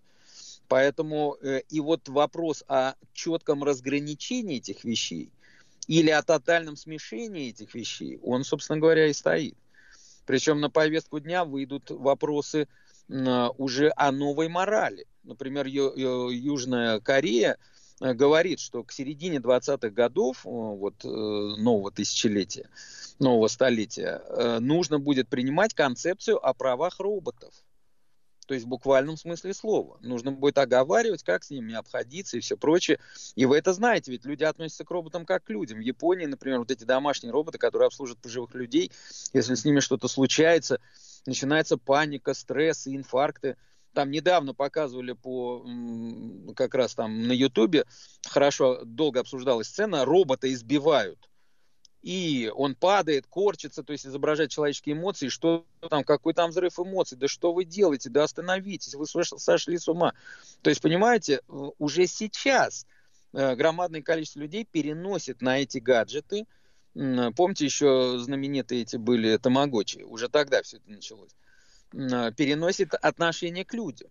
Поэтому 0.67 1.37
э, 1.41 1.61
и 1.69 1.79
вот 1.79 2.09
вопрос 2.09 2.63
о 2.67 2.93
четком 3.13 3.63
разграничении 3.63 4.57
этих 4.57 4.83
вещей 4.83 5.31
или 5.87 6.09
о 6.09 6.23
тотальном 6.23 6.75
смешении 6.75 7.49
этих 7.49 7.73
вещей, 7.75 8.19
он, 8.23 8.43
собственно 8.43 8.79
говоря, 8.79 9.07
и 9.07 9.13
стоит. 9.13 9.55
Причем 10.27 10.59
на 10.59 10.69
повестку 10.69 11.19
дня 11.19 11.45
выйдут 11.45 11.89
вопросы 11.89 12.67
э, 13.09 13.47
уже 13.57 13.91
о 13.95 14.11
новой 14.11 14.49
морали. 14.49 15.07
Например, 15.23 15.65
Южная 15.65 16.99
Корея 16.99 17.57
э, 17.99 18.13
говорит, 18.13 18.59
что 18.59 18.83
к 18.83 18.91
середине 18.91 19.37
20-х 19.37 19.89
годов 19.89 20.41
вот, 20.43 21.03
нового 21.03 21.91
тысячелетия, 21.91 22.69
нового 23.17 23.47
столетия, 23.47 24.21
нужно 24.59 24.99
будет 24.99 25.29
принимать 25.29 25.73
концепцию 25.73 26.45
о 26.45 26.53
правах 26.53 26.99
роботов 26.99 27.53
то 28.47 28.53
есть 28.53 28.65
в 28.65 28.69
буквальном 28.69 29.17
смысле 29.17 29.53
слова. 29.53 29.97
Нужно 30.01 30.31
будет 30.31 30.57
оговаривать, 30.57 31.21
как 31.21 31.43
с 31.43 31.49
ними 31.49 31.75
обходиться 31.75 32.37
и 32.37 32.39
все 32.39 32.57
прочее. 32.57 32.97
И 33.35 33.45
вы 33.45 33.57
это 33.57 33.73
знаете, 33.73 34.11
ведь 34.11 34.25
люди 34.25 34.45
относятся 34.45 34.85
к 34.85 34.91
роботам 34.91 35.25
как 35.25 35.43
к 35.43 35.49
людям. 35.49 35.79
В 35.79 35.81
Японии, 35.81 36.25
например, 36.25 36.59
вот 36.59 36.71
эти 36.71 36.85
домашние 36.85 37.31
роботы, 37.31 37.57
которые 37.57 37.87
обслуживают 37.87 38.21
пожилых 38.21 38.55
людей, 38.55 38.91
если 39.33 39.53
с 39.53 39.65
ними 39.65 39.81
что-то 39.81 40.07
случается, 40.07 40.79
начинается 41.25 41.77
паника, 41.77 42.33
стресс 42.33 42.87
инфаркты. 42.87 43.57
Там 43.93 44.11
недавно 44.11 44.53
показывали 44.53 45.11
по, 45.11 45.65
как 46.55 46.73
раз 46.73 46.95
там 46.95 47.27
на 47.27 47.33
Ютубе, 47.33 47.85
хорошо, 48.27 48.81
долго 48.85 49.19
обсуждалась 49.19 49.67
сцена, 49.67 50.05
робота 50.05 50.51
избивают 50.53 51.27
и 52.01 52.51
он 52.55 52.75
падает, 52.75 53.27
корчится, 53.27 53.83
то 53.83 53.91
есть 53.91 54.05
изображает 54.05 54.51
человеческие 54.51 54.95
эмоции, 54.95 55.29
что 55.29 55.65
там, 55.89 56.03
какой 56.03 56.33
там 56.33 56.51
взрыв 56.51 56.79
эмоций, 56.79 57.17
да 57.17 57.27
что 57.27 57.53
вы 57.53 57.65
делаете, 57.65 58.09
да 58.09 58.23
остановитесь, 58.23 58.93
вы 58.95 59.05
сошли 59.07 59.77
с 59.77 59.87
ума. 59.87 60.13
То 60.61 60.69
есть, 60.69 60.81
понимаете, 60.81 61.41
уже 61.47 62.07
сейчас 62.07 62.85
э, 63.33 63.55
громадное 63.55 64.01
количество 64.01 64.39
людей 64.39 64.65
переносит 64.65 65.41
на 65.41 65.59
эти 65.59 65.79
гаджеты, 65.79 66.45
помните 66.93 67.65
еще 67.65 68.17
знаменитые 68.19 68.81
эти 68.81 68.97
были 68.97 69.37
тамагочи, 69.37 69.99
уже 69.99 70.29
тогда 70.29 70.61
все 70.63 70.77
это 70.77 70.89
началось, 70.89 71.35
переносит 71.91 72.93
отношение 72.93 73.65
к 73.65 73.73
людям. 73.73 74.09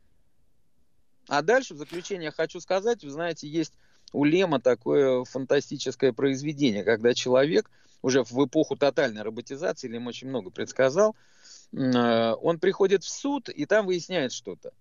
А 1.29 1.43
дальше 1.43 1.75
в 1.75 1.79
заключение 1.79 2.31
хочу 2.31 2.61
сказать, 2.61 3.03
вы 3.03 3.11
знаете, 3.11 3.49
есть 3.49 3.75
у 4.13 4.25
Лема 4.25 4.61
такое 4.61 5.25
фантастическое 5.25 6.13
произведение, 6.13 6.85
когда 6.85 7.15
человек 7.15 7.71
уже 8.03 8.23
в 8.23 8.45
эпоху 8.45 8.77
тотальной 8.77 9.23
роботизации, 9.23 9.89
Лем 9.89 10.07
очень 10.07 10.29
много 10.29 10.51
предсказал, 10.51 11.17
э, 11.73 12.33
он 12.41 12.59
приходит 12.59 13.05
в 13.05 13.09
суд, 13.09 13.49
и 13.49 13.67
там 13.67 13.87
выясняет 13.87 14.33
что-то. 14.33 14.73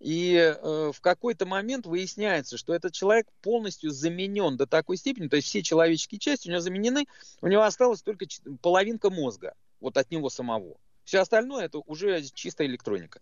И 0.00 0.34
э, 0.34 0.92
в 0.94 1.00
какой-то 1.00 1.44
момент 1.44 1.86
выясняется, 1.86 2.56
что 2.56 2.72
этот 2.72 2.92
человек 2.92 3.26
полностью 3.42 3.90
заменен 3.90 4.56
до 4.56 4.66
такой 4.66 4.96
степени, 4.96 5.26
то 5.26 5.36
есть 5.36 5.48
все 5.48 5.62
человеческие 5.62 6.20
части 6.20 6.48
у 6.48 6.52
него 6.52 6.60
заменены, 6.60 7.06
у 7.40 7.48
него 7.48 7.62
осталась 7.62 8.02
только 8.02 8.26
половинка 8.62 9.10
мозга, 9.10 9.54
вот 9.80 9.96
от 9.96 10.10
него 10.12 10.30
самого. 10.30 10.76
Все 11.04 11.18
остальное 11.18 11.64
это 11.64 11.78
уже 11.78 12.22
чистая 12.22 12.68
электроника. 12.68 13.20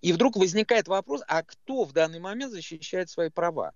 И 0.00 0.12
вдруг 0.12 0.36
возникает 0.36 0.86
вопрос, 0.86 1.22
а 1.26 1.42
кто 1.42 1.84
в 1.84 1.92
данный 1.92 2.20
момент 2.20 2.52
защищает 2.52 3.10
свои 3.10 3.30
права? 3.30 3.72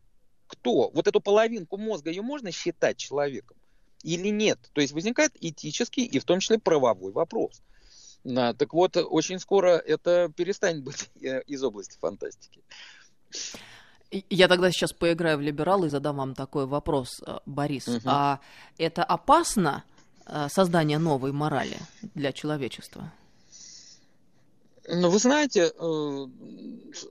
Кто? 0.51 0.91
Вот 0.91 1.07
эту 1.07 1.21
половинку 1.21 1.77
мозга 1.77 2.11
ее 2.11 2.23
можно 2.23 2.51
считать 2.51 2.97
человеком 2.97 3.57
или 4.03 4.29
нет? 4.29 4.59
То 4.73 4.81
есть 4.81 4.93
возникает 4.93 5.33
этический 5.41 6.05
и 6.05 6.19
в 6.19 6.25
том 6.25 6.41
числе 6.41 6.59
правовой 6.59 7.13
вопрос. 7.13 7.63
Да, 8.25 8.53
так 8.53 8.75
вот, 8.75 8.97
очень 8.97 9.39
скоро 9.39 9.77
это 9.79 10.31
перестанет 10.37 10.83
быть 10.83 11.09
э, 11.23 11.43
из 11.47 11.63
области 11.63 11.97
фантастики. 11.99 12.63
Я 14.29 14.49
тогда 14.49 14.73
сейчас 14.73 14.93
поиграю 14.93 15.39
в 15.39 15.41
либерал 15.41 15.85
и 15.85 15.89
задам 15.89 16.17
вам 16.17 16.35
такой 16.35 16.67
вопрос, 16.67 17.23
э, 17.27 17.39
Борис. 17.47 17.89
Угу. 17.89 18.01
А 18.05 18.41
это 18.77 19.05
опасно 19.05 19.85
э, 20.27 20.49
создание 20.51 20.99
новой 20.99 21.33
морали 21.33 21.79
для 22.15 22.33
человечества? 22.33 23.13
Ну, 24.89 25.09
вы 25.09 25.19
знаете, 25.21 25.73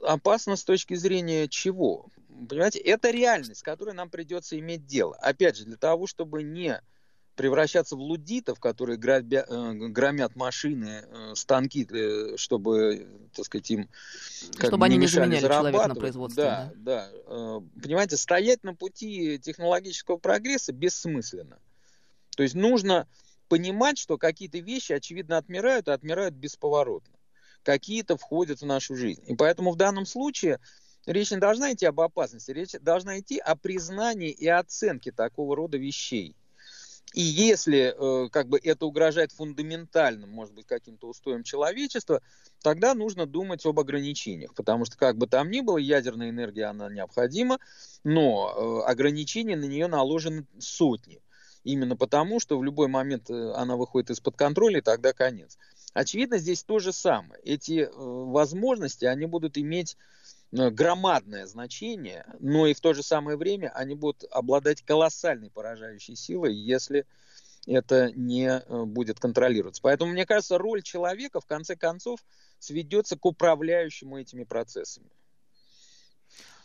опасно 0.03 0.58
с 0.58 0.63
точки 0.65 0.96
зрения 0.96 1.48
чего? 1.48 2.08
Понимаете, 2.48 2.79
это 2.79 3.12
реальность, 3.12 3.62
с 3.62 3.63
которой 3.63 3.93
нам 3.93 4.10
придется 4.10 4.58
иметь 4.60 4.86
дело. 4.86 5.15
Опять 5.17 5.58
же, 5.58 5.65
для 5.65 5.77
того, 5.77 6.08
чтобы 6.08 6.43
не 6.43 6.81
превращаться 7.39 7.96
в 7.96 8.01
лудитов, 8.01 8.60
которые 8.60 8.98
грабя, 8.98 9.46
э, 9.48 9.72
громят 9.74 10.36
машины, 10.36 11.05
э, 11.08 11.36
станки, 11.36 11.88
э, 11.89 12.36
чтобы, 12.36 13.08
так 13.34 13.46
сказать, 13.46 13.72
им 13.72 13.89
как 14.58 14.67
чтобы 14.67 14.86
они 14.86 14.98
не 14.98 15.08
заменяли 15.08 15.48
человека 15.48 15.88
на 15.88 15.96
производстве. 15.96 16.43
Да, 16.43 16.72
да, 16.75 17.10
да. 17.10 17.62
Понимаете, 17.81 18.17
стоять 18.17 18.65
на 18.65 18.75
пути 18.75 19.39
технологического 19.39 20.17
прогресса 20.17 20.74
бессмысленно. 20.74 21.60
То 22.36 22.43
есть 22.43 22.55
нужно 22.55 23.08
понимать, 23.48 23.98
что 23.98 24.17
какие-то 24.17 24.60
вещи, 24.60 24.91
очевидно, 24.91 25.38
отмирают, 25.38 25.88
и 25.88 25.91
отмирают 25.91 26.36
бесповоротно. 26.36 27.13
Какие-то 27.63 28.17
входят 28.17 28.60
в 28.60 28.65
нашу 28.65 28.98
жизнь. 28.98 29.24
И 29.27 29.36
поэтому 29.36 29.72
в 29.72 29.77
данном 29.77 30.05
случае 30.05 30.60
речь 31.10 31.32
не 31.32 31.38
должна 31.38 31.74
идти 31.74 31.86
об 31.86 32.00
опасности, 32.00 32.51
речь 32.51 32.72
должна 32.82 33.20
идти 33.20 33.39
о 33.39 33.56
признании 33.56 34.32
и 34.32 34.48
оценке 34.48 35.12
такого 35.12 35.56
рода 35.56 35.78
вещей. 35.78 36.36
И 37.13 37.22
если 37.22 37.96
э, 37.98 38.30
как 38.30 38.50
бы 38.50 38.60
это 38.62 38.86
угрожает 38.86 39.32
фундаментальным, 39.32 40.30
может 40.30 40.54
быть, 40.54 40.68
каким-то 40.68 41.08
устоям 41.08 41.44
человечества, 41.44 42.22
тогда 42.62 42.94
нужно 42.94 43.25
думать 43.25 43.66
об 43.66 43.80
ограничениях, 43.80 44.54
потому 44.54 44.86
что 44.86 44.96
как 44.96 45.18
бы 45.18 45.25
там 45.25 45.50
ни 45.50 45.62
было, 45.62 45.80
ядерная 45.80 46.30
энергия, 46.30 46.66
она 46.66 46.88
необходима, 46.88 47.58
но 48.04 48.84
э, 48.86 48.89
ограничения 48.92 49.56
на 49.56 49.66
нее 49.66 49.88
наложены 49.88 50.46
сотни. 50.60 51.20
Именно 51.63 51.98
потому, 51.98 52.39
что 52.39 52.60
в 52.60 52.63
любой 52.63 52.88
момент 52.88 53.32
э, 53.32 53.54
она 53.54 53.75
выходит 53.75 54.12
из-под 54.12 54.38
контроля, 54.38 54.78
и 54.78 54.84
тогда 54.84 55.12
конец. 55.12 55.58
Очевидно, 55.94 56.38
здесь 56.38 56.63
то 56.63 56.78
же 56.78 56.94
самое. 56.94 57.42
Эти 57.44 57.86
э, 57.86 57.89
возможности, 57.92 59.06
они 59.06 59.25
будут 59.25 59.58
иметь 59.58 59.98
громадное 60.51 61.46
значение, 61.46 62.25
но 62.39 62.68
и 62.68 62.74
в 62.74 62.82
то 62.82 62.94
же 62.94 63.03
самое 63.03 63.38
время 63.38 63.70
они 63.75 63.96
будут 63.96 64.24
обладать 64.32 64.82
колоссальной 64.82 65.51
поражающей 65.51 66.15
силой, 66.15 66.56
если 66.56 67.06
это 67.68 68.12
не 68.13 68.48
э, 68.48 68.86
будет 68.86 69.20
контролироваться. 69.20 69.82
Поэтому, 69.82 70.12
мне 70.12 70.25
кажется, 70.25 70.58
роль 70.58 70.82
человека, 70.82 71.39
в 71.39 71.46
конце 71.46 71.75
концов, 71.75 72.20
сведется 72.58 73.18
к 73.18 73.25
управляющему 73.25 74.20
этими 74.20 74.44
процессами. 74.44 75.10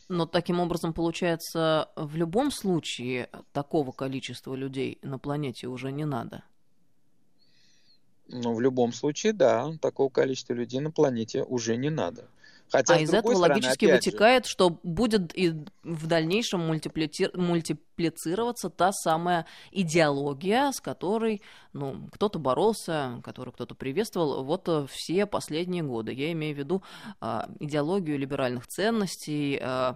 Но 0.09 0.27
таким 0.27 0.61
образом, 0.61 0.93
получается, 0.93 1.91
в 1.97 2.17
любом 2.17 2.51
случае 2.51 3.29
такого 3.53 3.91
количества 3.93 4.55
людей 4.55 4.99
на 5.03 5.19
планете 5.19 5.67
уже 5.67 5.93
не 5.93 6.05
надо. 6.05 6.45
Ну, 8.29 8.55
в 8.55 8.61
любом 8.61 8.93
случае, 8.93 9.33
да, 9.33 9.71
такого 9.81 10.09
количества 10.09 10.55
людей 10.55 10.81
на 10.81 10.91
планете 10.91 11.43
уже 11.43 11.77
не 11.77 11.91
надо. 11.91 12.29
Хотя, 12.75 12.95
а 12.95 12.99
из 12.99 13.11
этого 13.11 13.35
стороны, 13.35 13.55
логически 13.55 13.87
вытекает, 13.87 14.47
же... 14.47 14.51
что 14.51 14.81
будет 14.83 15.37
и 15.37 15.51
в 15.83 16.07
дальнейшем 16.07 16.61
мультипли... 16.61 17.11
мультиплицироваться 17.35 18.69
та 18.69 18.93
самая 18.93 19.47
идеология, 19.71 20.73
с 20.73 20.81
которой 20.81 21.43
ну, 21.73 22.09
кто-то 22.13 22.39
боролся, 22.39 23.21
которую 23.23 23.55
кто-то 23.55 23.75
приветствовал 23.75 24.45
вот 24.45 24.69
э, 24.69 24.87
все 24.91 25.27
последние 25.27 25.85
годы. 25.85 26.13
Я 26.13 26.33
имею 26.33 26.57
в 26.57 26.59
виду 26.59 26.83
э, 27.21 27.43
идеологию 27.61 28.19
либеральных 28.19 28.67
ценностей, 28.67 29.59
э, 29.61 29.95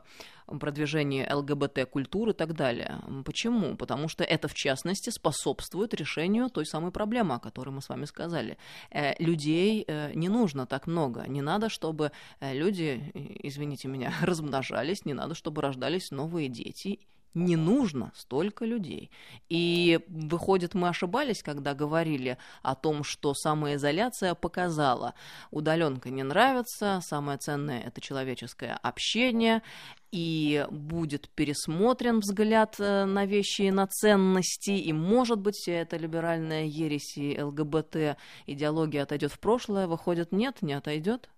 продвижение 0.61 1.28
ЛГБТ-культуры 1.33 2.33
и 2.33 2.35
так 2.35 2.55
далее. 2.55 2.99
Почему? 3.25 3.76
Потому 3.76 4.09
что 4.09 4.25
это, 4.25 4.49
в 4.49 4.55
частности, 4.55 5.11
способствует 5.11 5.95
решению 5.95 6.50
той 6.50 6.67
самой 6.67 6.90
проблемы, 6.90 7.35
о 7.35 7.38
которой 7.38 7.71
мы 7.71 7.83
с 7.83 7.88
вами 7.88 8.07
сказали. 8.07 8.59
Э, 8.90 9.14
людей 9.23 9.85
э, 9.87 10.12
не 10.14 10.28
нужно 10.28 10.67
так 10.67 10.87
много. 10.87 11.25
Не 11.28 11.43
надо, 11.43 11.69
чтобы 11.69 12.12
э, 12.40 12.55
люди, 12.55 13.12
извините 13.43 13.88
меня, 13.88 14.12
размножались, 14.23 15.05
не 15.05 15.14
надо, 15.14 15.35
чтобы 15.35 15.62
рождались 15.62 16.11
новые 16.11 16.49
дети 16.49 16.99
не 17.38 17.57
нужно 17.57 18.12
столько 18.14 18.64
людей. 18.64 19.11
И 19.49 20.00
выходит, 20.09 20.75
мы 20.75 20.88
ошибались, 20.88 21.42
когда 21.42 21.75
говорили 21.75 22.37
о 22.62 22.75
том, 22.75 23.04
что 23.04 23.35
самоизоляция 23.35 24.35
показала, 24.35 25.14
удаленка 25.50 26.11
не 26.11 26.23
нравится, 26.23 27.00
самое 27.02 27.38
ценное 27.38 27.80
это 27.80 28.00
человеческое 28.00 28.78
общение, 28.83 29.62
и 30.11 30.66
будет 30.71 31.28
пересмотрен 31.28 32.21
взгляд 32.21 32.76
э, 32.78 33.04
на 33.04 33.26
вещи 33.26 33.62
и 33.62 33.71
на 33.71 33.87
ценности, 33.87 34.71
и, 34.71 34.92
может 34.92 35.38
быть, 35.38 35.54
вся 35.54 35.73
эта 35.73 35.97
либеральная 35.97 36.64
ересь 36.64 37.16
и 37.16 37.40
ЛГБТ 37.40 38.16
идеология 38.47 39.02
отойдет 39.02 39.33
в 39.33 39.38
прошлое, 39.38 39.87
выходит, 39.87 40.33
нет, 40.33 40.62
не 40.62 40.73
отойдет? 40.73 41.28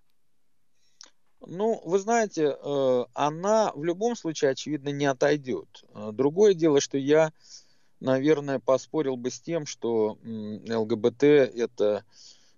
Ну, 1.47 1.81
вы 1.85 1.99
знаете, 1.99 2.57
э, 2.63 3.05
она 3.15 3.73
в 3.75 3.83
любом 3.85 4.15
случае, 4.15 4.51
очевидно, 4.51 4.91
не 4.91 5.07
отойдет. 5.07 5.85
Э, 5.95 6.11
другое 6.13 6.55
дело, 6.55 6.81
что 6.81 6.99
я, 6.99 7.33
наверное, 7.99 8.59
поспорил 8.59 9.17
бы 9.17 9.31
с 9.31 9.41
тем, 9.41 9.65
что 9.65 10.19
ЛГБТ 10.23 11.23
это, 11.23 12.05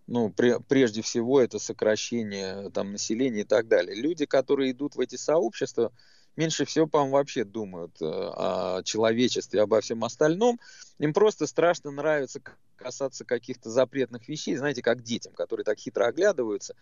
ну, 0.06 0.32
прежде 0.32 1.02
всего, 1.02 1.40
это 1.40 1.58
сокращение 1.58 2.70
там, 2.70 2.92
населения 2.92 3.42
и 3.42 3.44
так 3.44 3.68
далее. 3.68 3.94
Люди, 3.94 4.26
которые 4.26 4.72
идут 4.72 4.96
в 4.96 5.00
эти 5.00 5.14
сообщества, 5.14 5.92
меньше 6.36 6.64
всего, 6.64 6.88
по-моему, 6.88 7.14
вообще 7.14 7.44
думают 7.44 8.00
э, 8.00 8.04
о 8.04 8.82
человечестве, 8.82 9.62
обо 9.62 9.80
всем 9.80 10.02
остальном. 10.02 10.58
Им 10.98 11.12
просто 11.12 11.46
страшно 11.46 11.92
нравится 11.92 12.40
касаться 12.82 13.24
каких-то 13.24 13.70
запретных 13.70 14.28
вещей, 14.28 14.56
знаете, 14.56 14.82
как 14.82 15.02
детям, 15.02 15.32
которые 15.32 15.64
так 15.64 15.78
хитро 15.78 16.06
оглядываются 16.06 16.74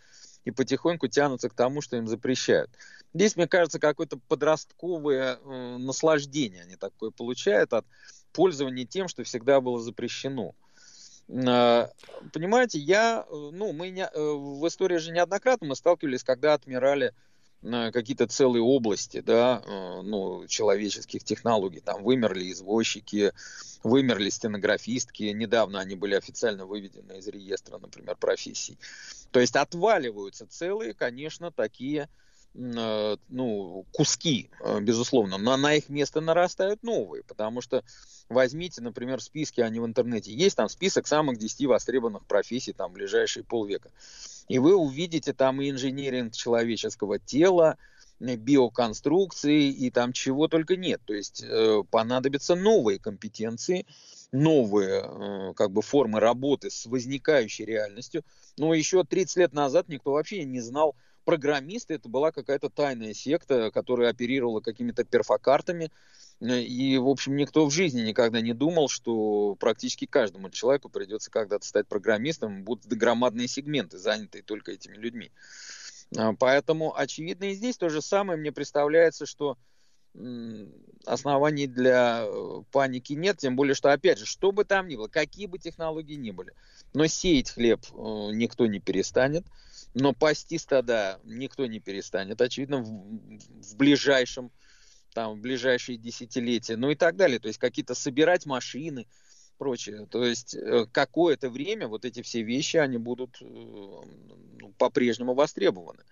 и 0.45 0.51
потихоньку 0.51 1.09
тянутся 1.09 1.49
к 1.49 1.55
тому, 1.55 1.81
что 1.81 1.97
им 1.97 2.07
запрещают. 2.09 2.71
Здесь, 3.15 3.37
мне 3.37 3.47
кажется, 3.47 3.79
какое-то 3.79 4.19
подростковое 4.29 5.37
э, 5.37 5.77
наслаждение 5.79 6.63
они 6.63 6.77
такое 6.77 7.11
получают 7.11 7.73
от 7.73 7.85
пользования 8.33 8.87
тем, 8.87 9.09
что 9.09 9.25
всегда 9.25 9.61
было 9.61 9.81
запрещено. 9.81 10.55
Э, 11.29 11.89
понимаете, 12.33 12.79
я, 12.79 13.25
э, 13.29 13.51
ну, 13.53 13.73
мы 13.73 13.91
не, 13.91 14.03
э, 14.03 14.11
в 14.15 14.67
истории 14.67 14.97
же 14.97 15.13
неоднократно 15.13 15.69
мы 15.69 15.77
сталкивались, 15.77 16.25
когда 16.25 16.55
отмирали 16.55 17.15
какие-то 17.63 18.27
целые 18.27 18.63
области, 18.63 19.21
да, 19.21 19.63
э, 19.65 20.03
ну, 20.03 20.47
человеческих 20.47 21.25
технологий. 21.25 21.81
Там 21.81 22.03
вымерли 22.03 22.51
извозчики, 22.51 23.33
вымерли 23.83 24.31
стенографистки. 24.31 25.25
Недавно 25.25 25.81
они 25.81 25.95
были 25.95 26.15
официально 26.15 26.67
выведены 26.67 27.19
из 27.19 27.27
реестра, 27.29 27.79
например, 27.79 28.17
профессий. 28.17 28.79
То 29.31 29.41
есть 29.41 29.57
отваливаются 29.57 30.47
целые, 30.47 30.95
конечно, 30.95 31.51
такие 31.51 32.09
Э, 32.53 33.17
ну, 33.29 33.87
куски, 33.93 34.51
э, 34.61 34.81
безусловно, 34.81 35.39
но 35.39 35.57
на 35.57 35.75
их 35.75 35.89
место 35.89 36.21
нарастают 36.21 36.83
новые, 36.83 37.23
потому 37.23 37.61
что 37.61 37.85
возьмите, 38.29 38.83
например, 38.83 39.23
списки, 39.23 39.61
они 39.61 39.79
в 39.79 39.87
интернете 39.87 40.33
есть, 40.33 40.57
там 40.57 40.69
список 40.69 41.07
самых 41.07 41.39
10 41.39 41.67
востребованных 41.67 42.27
профессий, 42.27 42.73
там, 42.73 42.93
ближайшие 42.93 43.45
полвека. 43.45 43.93
И 44.51 44.59
вы 44.59 44.75
увидите 44.75 45.33
там 45.33 45.63
и 45.63 45.71
инженеринг 45.71 46.35
человеческого 46.35 47.21
тела, 47.21 47.79
биоконструкции 48.19 49.69
и 49.69 49.91
там 49.91 50.13
чего 50.13 50.49
только 50.49 50.77
нет. 50.77 51.01
То 51.05 51.15
есть 51.15 51.45
э, 51.45 51.85
понадобятся 51.89 52.57
новые 52.57 52.99
компетенции, 52.99 53.87
новые 54.33 55.05
э, 55.05 55.55
как 55.55 55.71
бы 55.71 55.83
формы 55.83 56.19
работы 56.19 56.69
с 56.69 56.87
возникающей 56.87 57.65
реальностью. 57.65 58.25
Но 58.59 58.75
еще 58.75 59.05
30 59.05 59.37
лет 59.37 59.53
назад 59.53 59.89
никто 59.89 60.11
вообще 60.11 60.43
не 60.43 60.61
знал, 60.61 60.97
программисты, 61.25 61.95
это 61.95 62.09
была 62.09 62.33
какая-то 62.33 62.71
тайная 62.71 63.15
секта, 63.15 63.71
которая 63.71 64.11
оперировала 64.11 64.61
какими-то 64.61 65.05
перфокартами. 65.05 65.93
И, 66.41 66.97
в 66.97 67.07
общем, 67.07 67.37
никто 67.37 67.67
в 67.67 67.71
жизни 67.71 68.01
никогда 68.01 68.41
не 68.41 68.55
думал, 68.55 68.89
что 68.89 69.57
практически 69.57 70.07
каждому 70.07 70.49
человеку 70.49 70.89
придется 70.89 71.31
когда-то 71.31 71.67
стать 71.67 71.87
программистом, 71.87 72.65
будут 72.65 72.87
громадные 72.87 73.47
сегменты, 73.47 73.99
занятые 73.99 74.43
только 74.43 74.73
этими 74.73 74.97
людьми. 74.97 75.33
А, 76.17 76.33
поэтому, 76.33 76.97
очевидно, 76.97 77.45
и 77.45 77.55
здесь 77.55 77.77
то 77.77 77.91
же 77.91 78.01
самое. 78.01 78.39
Мне 78.39 78.53
представляется, 78.53 79.27
что 79.27 79.59
оснований 81.07 81.67
для 81.67 82.25
э, 82.25 82.63
паники 82.73 83.13
нет, 83.13 83.39
тем 83.39 83.55
более, 83.55 83.75
что, 83.75 83.93
опять 83.93 84.19
же, 84.19 84.27
что 84.27 84.51
бы 84.51 84.65
там 84.65 84.89
ни 84.89 84.97
было, 84.97 85.07
какие 85.07 85.47
бы 85.47 85.59
технологии 85.59 86.15
ни 86.15 86.33
были, 86.33 86.53
но 86.95 87.07
сеять 87.07 87.51
хлеб 87.51 87.81
э, 87.93 87.95
никто 88.33 88.67
не 88.67 88.81
перестанет, 88.81 89.47
но 89.95 90.13
пасти 90.13 90.59
стада 90.59 91.21
никто 91.25 91.67
не 91.67 91.79
перестанет, 91.79 92.41
очевидно, 92.41 92.79
в, 92.79 92.89
в 92.89 93.77
ближайшем, 93.77 94.51
там, 95.13 95.35
в 95.35 95.41
ближайшие 95.41 95.99
десятилетия, 95.99 96.77
ну 96.77 96.91
и 96.91 96.95
так 96.95 97.17
далее, 97.17 97.39
то 97.39 97.49
есть 97.49 97.59
какие-то 97.59 97.95
собирать 97.95 98.47
машины, 98.47 99.07
прочее. 99.59 100.07
То 100.11 100.25
есть 100.25 100.55
э, 100.55 100.87
какое-то 100.91 101.51
время 101.51 101.87
вот 101.87 102.05
эти 102.05 102.23
все 102.23 102.43
вещи, 102.43 102.79
они 102.79 102.97
будут 102.97 103.39
ну, 103.41 104.73
по-прежнему 104.79 105.35
востребованы. 105.35 106.03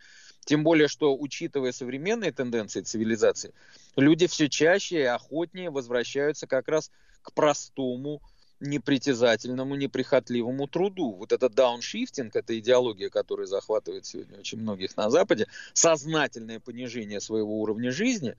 Тем 0.44 0.64
более, 0.64 0.88
что, 0.88 1.16
учитывая 1.16 1.72
современные 1.72 2.32
тенденции 2.32 2.82
цивилизации, 2.82 3.52
люди 3.96 4.26
все 4.26 4.48
чаще 4.48 5.00
и 5.00 5.02
охотнее 5.02 5.70
возвращаются 5.70 6.46
как 6.46 6.68
раз 6.68 6.90
к 7.22 7.32
простому, 7.32 8.22
непритязательному, 8.60 9.76
неприхотливому 9.76 10.66
труду. 10.66 11.12
Вот 11.12 11.32
это 11.32 11.48
дауншифтинг, 11.48 12.34
это 12.34 12.58
идеология, 12.58 13.08
которая 13.08 13.46
захватывает 13.46 14.04
сегодня 14.04 14.38
очень 14.38 14.58
многих 14.58 14.96
на 14.96 15.10
Западе, 15.10 15.46
сознательное 15.72 16.60
понижение 16.60 17.20
своего 17.20 17.60
уровня 17.60 17.92
жизни, 17.92 18.34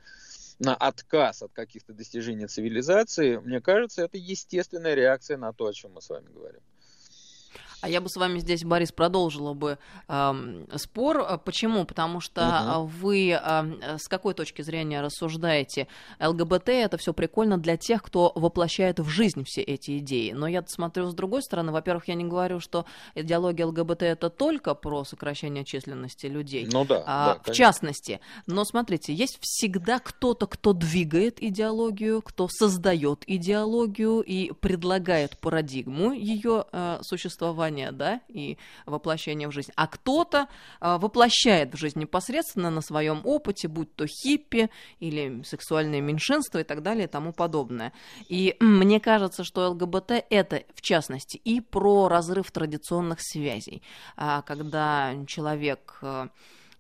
на 0.60 0.76
отказ 0.76 1.42
от 1.42 1.54
каких-то 1.54 1.94
достижений 1.94 2.48
цивилизации, 2.48 3.38
мне 3.38 3.62
кажется, 3.62 4.04
это 4.04 4.18
естественная 4.18 4.94
реакция 4.94 5.38
на 5.38 5.54
то, 5.54 5.68
о 5.68 5.74
чем 5.74 5.94
мы 5.94 6.02
с 6.02 6.10
вами 6.10 6.28
говорим. 6.28 6.62
А 7.82 7.90
я 7.90 8.02
бы 8.02 8.10
с 8.10 8.16
вами 8.16 8.40
здесь, 8.40 8.64
Борис, 8.64 8.92
продолжила 8.92 9.54
бы 9.54 9.78
э, 10.08 10.66
спор. 10.76 11.40
Почему? 11.46 11.86
Потому 11.86 12.20
что 12.20 12.82
угу. 12.82 12.86
вы 13.02 13.32
э, 13.32 13.98
с 13.98 14.08
какой 14.08 14.34
точки 14.34 14.62
зрения 14.62 15.02
рассуждаете? 15.02 15.88
ЛГБТ 16.20 16.70
это 16.70 16.98
все 16.98 17.14
прикольно 17.14 17.58
для 17.58 17.78
тех, 17.78 18.04
кто 18.04 18.32
воплощает 18.36 19.00
в 19.00 19.08
жизнь 19.08 19.44
все 19.46 19.62
эти 19.62 20.00
идеи. 20.00 20.32
Но 20.32 20.48
я 20.48 20.64
смотрю 20.68 21.10
с 21.10 21.14
другой 21.14 21.42
стороны. 21.42 21.72
Во-первых, 21.72 22.08
я 22.08 22.16
не 22.16 22.26
говорю, 22.26 22.60
что 22.60 22.86
идеология 23.16 23.66
ЛГБТ 23.66 24.04
это 24.04 24.30
только 24.30 24.76
про 24.76 25.04
сокращение 25.06 25.64
численности 25.64 26.26
людей. 26.26 26.68
Ну 26.72 26.86
да. 26.86 27.04
А, 27.06 27.40
да 27.46 27.52
в 27.52 27.56
частности. 27.56 28.20
Но 28.46 28.66
смотрите, 28.66 29.14
есть 29.14 29.38
всегда 29.42 30.00
кто-то, 30.00 30.48
кто 30.48 30.74
двигает 30.74 31.42
идеологию, 31.42 32.22
кто 32.22 32.48
создает 32.50 33.24
идеологию 33.28 34.22
и 34.22 34.52
предлагает 34.52 35.38
парадигму 35.38 36.12
ее 36.12 36.66
э, 36.72 37.00
существования 37.02 37.69
желание, 37.70 37.92
да, 37.92 38.22
и 38.28 38.58
воплощение 38.86 39.48
в 39.48 39.52
жизнь, 39.52 39.72
а 39.76 39.88
кто-то 39.88 40.48
э, 40.82 40.98
воплощает 40.98 41.74
в 41.74 41.78
жизнь 41.78 42.00
непосредственно 42.00 42.70
на 42.70 42.82
своем 42.82 43.22
опыте, 43.24 43.68
будь 43.68 43.94
то 43.96 44.06
хиппи 44.08 44.70
или 45.00 45.42
сексуальное 45.44 46.02
меньшинство 46.02 46.60
и 46.60 46.64
так 46.64 46.82
далее 46.82 47.06
и 47.06 47.08
тому 47.08 47.34
подобное. 47.34 47.94
И 48.28 48.56
мне 48.60 49.00
кажется, 49.00 49.44
что 49.44 49.70
ЛГБТ 49.70 50.26
это, 50.30 50.64
в 50.74 50.82
частности, 50.82 51.38
и 51.38 51.62
про 51.62 52.08
разрыв 52.08 52.52
традиционных 52.52 53.20
связей, 53.22 53.82
а, 54.16 54.42
когда 54.42 55.14
человек 55.28 56.00
э, 56.02 56.28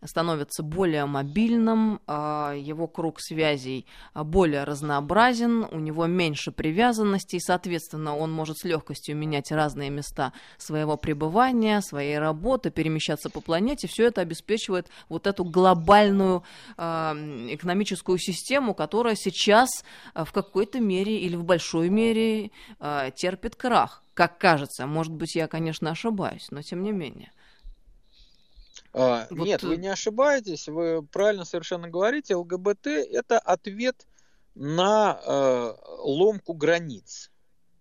становится 0.05 0.63
более 0.63 1.05
мобильным, 1.05 1.99
а, 2.07 2.53
его 2.53 2.87
круг 2.87 3.19
связей 3.19 3.85
а, 4.13 4.23
более 4.23 4.63
разнообразен, 4.63 5.67
у 5.71 5.79
него 5.79 6.05
меньше 6.05 6.51
привязанностей, 6.51 7.39
соответственно, 7.39 8.15
он 8.15 8.31
может 8.31 8.57
с 8.59 8.63
легкостью 8.63 9.15
менять 9.17 9.51
разные 9.51 9.89
места 9.89 10.33
своего 10.57 10.97
пребывания, 10.97 11.81
своей 11.81 12.17
работы, 12.17 12.71
перемещаться 12.71 13.29
по 13.29 13.41
планете. 13.41 13.87
Все 13.87 14.05
это 14.05 14.21
обеспечивает 14.21 14.87
вот 15.09 15.27
эту 15.27 15.43
глобальную 15.43 16.43
а, 16.77 17.13
экономическую 17.49 18.17
систему, 18.17 18.73
которая 18.73 19.15
сейчас 19.15 19.69
в 20.13 20.31
какой-то 20.31 20.79
мере 20.79 21.19
или 21.19 21.35
в 21.35 21.43
большой 21.43 21.89
мере 21.89 22.51
терпит 23.15 23.55
крах. 23.55 24.03
Как 24.13 24.37
кажется, 24.37 24.85
может 24.85 25.13
быть, 25.13 25.35
я, 25.35 25.47
конечно, 25.47 25.91
ошибаюсь, 25.91 26.47
но 26.51 26.61
тем 26.61 26.83
не 26.83 26.91
менее. 26.91 27.31
А, 28.93 29.27
вот... 29.29 29.45
Нет, 29.45 29.63
вы 29.63 29.75
э, 29.75 29.77
не 29.77 29.87
ошибаетесь, 29.87 30.67
вы 30.67 31.03
правильно 31.03 31.45
совершенно 31.45 31.89
говорите. 31.89 32.35
ЛГБТ 32.35 32.87
это 32.87 33.39
ответ 33.39 34.07
на 34.55 35.19
э, 35.23 35.73
ломку 36.03 36.53
границ 36.53 37.31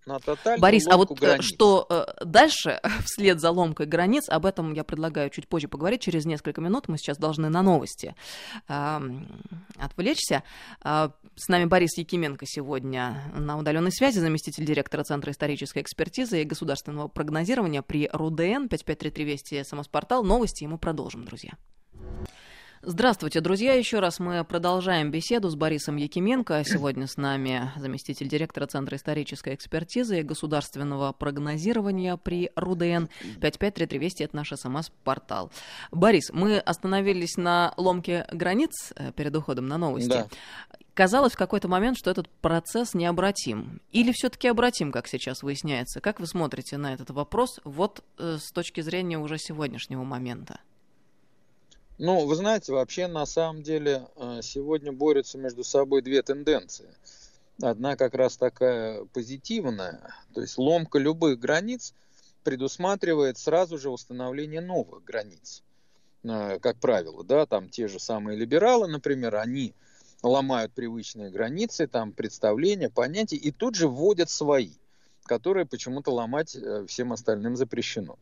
на 0.09 0.19
тотальную 0.19 0.61
Борис, 0.61 0.87
а 0.89 0.97
вот 0.97 1.11
э, 1.11 1.15
границ. 1.15 1.45
что 1.45 1.87
э, 1.89 2.25
дальше, 2.25 2.81
вслед 3.05 3.41
за 3.41 3.51
ломкой 3.51 3.87
границ, 3.87 4.29
об 4.29 4.47
этом 4.47 4.73
я 4.73 4.83
предлагаю 4.85 5.31
чуть 5.31 5.47
позже 5.47 5.69
поговорить, 5.69 6.01
через 6.01 6.25
несколько 6.25 6.61
минут. 6.61 6.89
Мы 6.89 6.99
сейчас 6.99 7.19
должны 7.19 7.49
на 7.49 7.63
новости 7.63 8.15
э, 8.69 9.01
отвлечься. 9.77 10.43
Э, 10.85 11.11
с 11.37 11.49
нами 11.49 11.67
Борис 11.67 11.97
Якименко 11.97 12.47
сегодня 12.47 13.23
на 13.35 13.59
удаленной 13.59 13.93
связи, 13.93 14.19
заместитель 14.19 14.65
директора 14.65 15.05
Центра 15.05 15.31
исторической 15.31 15.83
экспертизы 15.83 16.43
и 16.43 16.45
государственного 16.45 17.09
прогнозирования 17.09 17.83
при 17.83 18.09
РУДН 18.13 18.69
5533 18.69 19.25
Вести 19.25 19.63
СМС-портал. 19.63 20.25
Новости, 20.25 20.65
и 20.65 20.67
мы 20.67 20.79
продолжим, 20.79 21.25
друзья. 21.25 21.53
Здравствуйте, 22.83 23.41
друзья. 23.41 23.75
Еще 23.75 23.99
раз 23.99 24.21
мы 24.21 24.45
продолжаем 24.45 25.11
беседу 25.11 25.51
с 25.51 25.57
Борисом 25.57 25.97
Якименко. 25.97 26.63
Сегодня 26.65 27.09
с 27.09 27.17
нами 27.17 27.73
заместитель 27.77 28.29
директора 28.29 28.67
Центра 28.67 28.97
исторической 28.97 29.57
экспертизы 29.57 30.21
и 30.21 30.23
государственного 30.23 31.13
прогнозирования 31.13 32.17
при 32.17 32.53
РУДН. 32.55 33.07
553320– 33.41 34.21
это 34.23 34.37
наш 34.37 34.53
СМС-портал. 34.53 35.51
Борис, 35.91 36.31
мы 36.33 36.59
остановились 36.59 37.37
на 37.37 37.75
ломке 37.77 38.25
границ 38.31 38.93
э, 38.95 39.11
перед 39.11 39.35
уходом 39.35 39.67
на 39.67 39.77
новости. 39.77 40.09
Да. 40.09 40.29
Казалось 40.95 41.33
в 41.33 41.39
какой-то 41.39 41.67
момент, 41.67 41.99
что 41.99 42.13
этот 42.13 42.29
процесс 42.29 42.95
необратим. 42.95 43.81
Или 43.91 44.13
все-таки 44.13 44.47
обратим, 44.47 44.93
как 44.93 45.09
сейчас 45.09 45.43
выясняется? 45.43 46.01
Как 46.01 46.21
вы 46.21 46.29
смотрите 46.29 46.77
на 46.77 46.95
этот 46.95 47.11
вопрос 47.11 47.59
вот 47.65 48.05
э, 48.19 48.39
с 48.41 48.53
точки 48.53 48.83
зрения 48.83 49.19
уже 49.19 49.37
сегодняшнего 49.37 50.05
момента? 50.05 50.61
Ну, 51.99 52.27
вы 52.27 52.37
знаете, 52.37 52.73
вообще 52.73 53.09
на 53.09 53.27
самом 53.27 53.65
деле 53.65 54.07
э, 54.15 54.39
сегодня 54.43 54.93
борются 54.93 55.37
между 55.37 55.65
собой 55.65 56.01
две 56.01 56.23
тенденции. 56.23 56.89
Одна 57.61 57.97
как 57.97 58.15
раз 58.15 58.37
такая 58.37 59.05
позитивная, 59.07 60.15
то 60.33 60.41
есть 60.41 60.59
ломка 60.59 61.01
любых 61.01 61.41
границ 61.41 61.95
предусматривает 62.45 63.37
сразу 63.37 63.79
же 63.79 63.91
установление 63.91 64.61
новых 64.61 65.03
границ. 65.03 65.65
Э, 66.23 66.61
как 66.61 66.77
правило, 66.77 67.25
да, 67.25 67.47
там 67.47 67.69
те 67.69 67.89
же 67.89 67.99
самые 67.99 68.39
либералы, 68.39 68.87
например, 68.87 69.35
они 69.35 69.75
ломают 70.23 70.73
привычные 70.73 71.31
границы, 71.31 71.89
там 71.89 72.13
представления, 72.13 72.91
понятия, 72.91 73.37
и 73.37 73.51
тут 73.51 73.75
же 73.75 73.89
вводят 73.89 74.31
свои, 74.31 74.71
которые 75.25 75.67
почему-то 75.67 76.13
ломать 76.13 76.55
э, 76.55 76.87
всем 76.87 77.13
остальным 77.13 77.57
запрещено. 77.57 78.19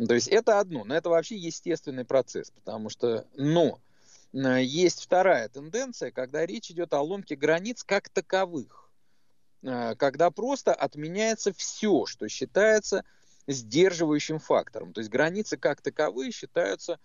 Ну, 0.00 0.06
то 0.06 0.14
есть 0.14 0.28
это 0.28 0.60
одно, 0.60 0.84
но 0.84 0.96
это 0.96 1.10
вообще 1.10 1.36
естественный 1.36 2.06
процесс, 2.06 2.50
потому 2.52 2.88
что, 2.88 3.26
но 3.34 3.80
э, 4.32 4.62
есть 4.62 5.02
вторая 5.02 5.50
тенденция, 5.50 6.10
когда 6.10 6.46
речь 6.46 6.70
идет 6.70 6.94
о 6.94 7.02
ломке 7.02 7.36
границ 7.36 7.84
как 7.84 8.08
таковых, 8.08 8.90
э, 9.62 9.94
когда 9.96 10.30
просто 10.30 10.72
отменяется 10.72 11.52
все, 11.52 12.06
что 12.06 12.28
считается 12.28 13.04
сдерживающим 13.46 14.38
фактором. 14.38 14.94
То 14.94 15.00
есть 15.00 15.10
границы 15.10 15.58
как 15.58 15.82
таковые 15.82 16.32
считаются 16.32 16.98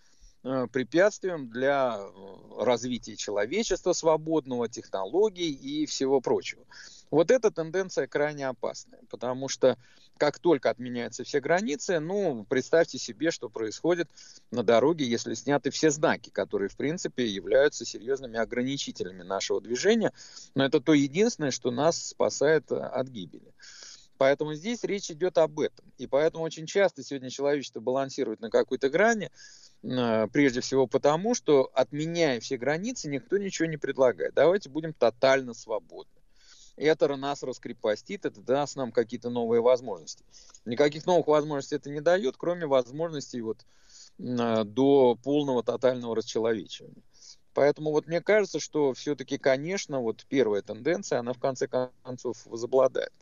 препятствием 0.71 1.49
для 1.49 1.97
э, 1.97 2.63
развития 2.63 3.15
человечества 3.15 3.93
свободного, 3.93 4.69
технологий 4.69 5.51
и 5.51 5.85
всего 5.87 6.21
прочего. 6.21 6.63
Вот 7.09 7.31
эта 7.31 7.49
тенденция 7.49 8.07
крайне 8.07 8.47
опасная, 8.47 8.99
потому 9.09 9.47
что 9.47 9.77
как 10.17 10.39
только 10.39 10.69
отменяются 10.69 11.23
все 11.23 11.39
границы, 11.39 11.99
ну, 11.99 12.45
представьте 12.47 12.97
себе, 12.97 13.31
что 13.31 13.49
происходит 13.49 14.07
на 14.51 14.63
дороге, 14.63 15.05
если 15.05 15.33
сняты 15.33 15.71
все 15.71 15.89
знаки, 15.89 16.29
которые, 16.29 16.69
в 16.69 16.77
принципе, 16.77 17.25
являются 17.25 17.83
серьезными 17.83 18.37
ограничителями 18.37 19.23
нашего 19.23 19.59
движения, 19.61 20.13
но 20.53 20.63
это 20.63 20.79
то 20.79 20.93
единственное, 20.93 21.51
что 21.51 21.71
нас 21.71 22.09
спасает 22.09 22.71
э, 22.71 22.75
от 22.75 23.07
гибели. 23.07 23.51
Поэтому 24.17 24.53
здесь 24.53 24.83
речь 24.83 25.11
идет 25.11 25.37
об 25.37 25.59
этом. 25.59 25.91
И 25.97 26.07
поэтому 26.07 26.43
очень 26.43 26.65
часто 26.65 27.03
сегодня 27.03 27.29
человечество 27.29 27.81
балансирует 27.81 28.39
на 28.39 28.49
какой-то 28.49 28.89
грани, 28.89 29.25
э, 29.25 29.29
прежде 30.31 30.61
всего 30.61 30.87
потому, 30.87 31.35
что 31.35 31.69
отменяя 31.73 32.39
все 32.39 32.57
границы, 32.57 33.09
никто 33.09 33.37
ничего 33.37 33.67
не 33.67 33.77
предлагает. 33.77 34.33
Давайте 34.33 34.69
будем 34.69 34.93
тотально 34.93 35.53
свободны. 35.53 36.11
Это 36.77 37.15
нас 37.15 37.41
раскрепостит, 37.43 38.25
это 38.25 38.41
даст 38.41 38.75
нам 38.75 38.91
какие-то 38.91 39.29
новые 39.29 39.61
возможности. 39.61 40.25
Никаких 40.65 41.05
новых 41.05 41.27
возможностей 41.27 41.75
это 41.75 41.89
не 41.89 42.01
дает, 42.01 42.35
кроме 42.37 42.65
возможностей 42.65 43.41
вот 43.41 43.65
э, 44.19 44.63
до 44.65 45.17
полного 45.23 45.63
тотального 45.63 46.15
расчеловечивания. 46.15 47.01
Поэтому 47.53 47.91
вот 47.91 48.07
мне 48.07 48.19
кажется, 48.19 48.59
что 48.59 48.93
все-таки, 48.93 49.37
конечно, 49.37 50.01
вот 50.01 50.25
первая 50.27 50.61
тенденция, 50.61 51.19
она 51.19 51.31
в 51.31 51.39
конце 51.39 51.67
концов 52.03 52.45
возобладает. 52.45 53.13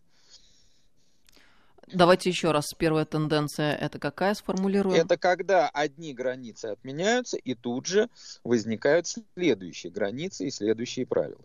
Давайте 1.88 2.30
еще 2.30 2.52
раз. 2.52 2.74
Первая 2.78 3.06
тенденция 3.06 3.76
это 3.76 4.00
какая 4.00 4.34
сформулируем? 4.34 5.00
Это 5.00 5.18
когда 5.18 5.70
одни 5.70 6.14
границы 6.14 6.68
отменяются, 6.68 7.38
и 7.38 7.56
тут 7.56 7.86
же 7.86 8.10
возникают 8.44 9.08
следующие 9.08 9.92
границы 9.92 10.48
и 10.48 10.52
следующие 10.52 11.06
правила. 11.06 11.42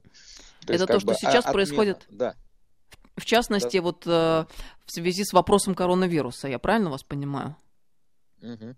То 0.66 0.72
это 0.72 0.87
то, 0.87 1.01
что 1.01 1.14
сейчас 1.14 1.44
отмена, 1.44 1.53
происходит. 1.53 2.07
Да. 2.09 2.35
В 3.16 3.24
частности, 3.24 3.79
да. 3.79 3.83
вот 3.83 4.07
э, 4.07 4.11
в 4.87 4.92
связи 4.92 5.24
с 5.24 5.33
вопросом 5.33 5.74
коронавируса, 5.74 6.48
я 6.48 6.59
правильно 6.59 6.90
вас 6.90 7.03
понимаю? 7.03 7.57
Угу. 8.42 8.77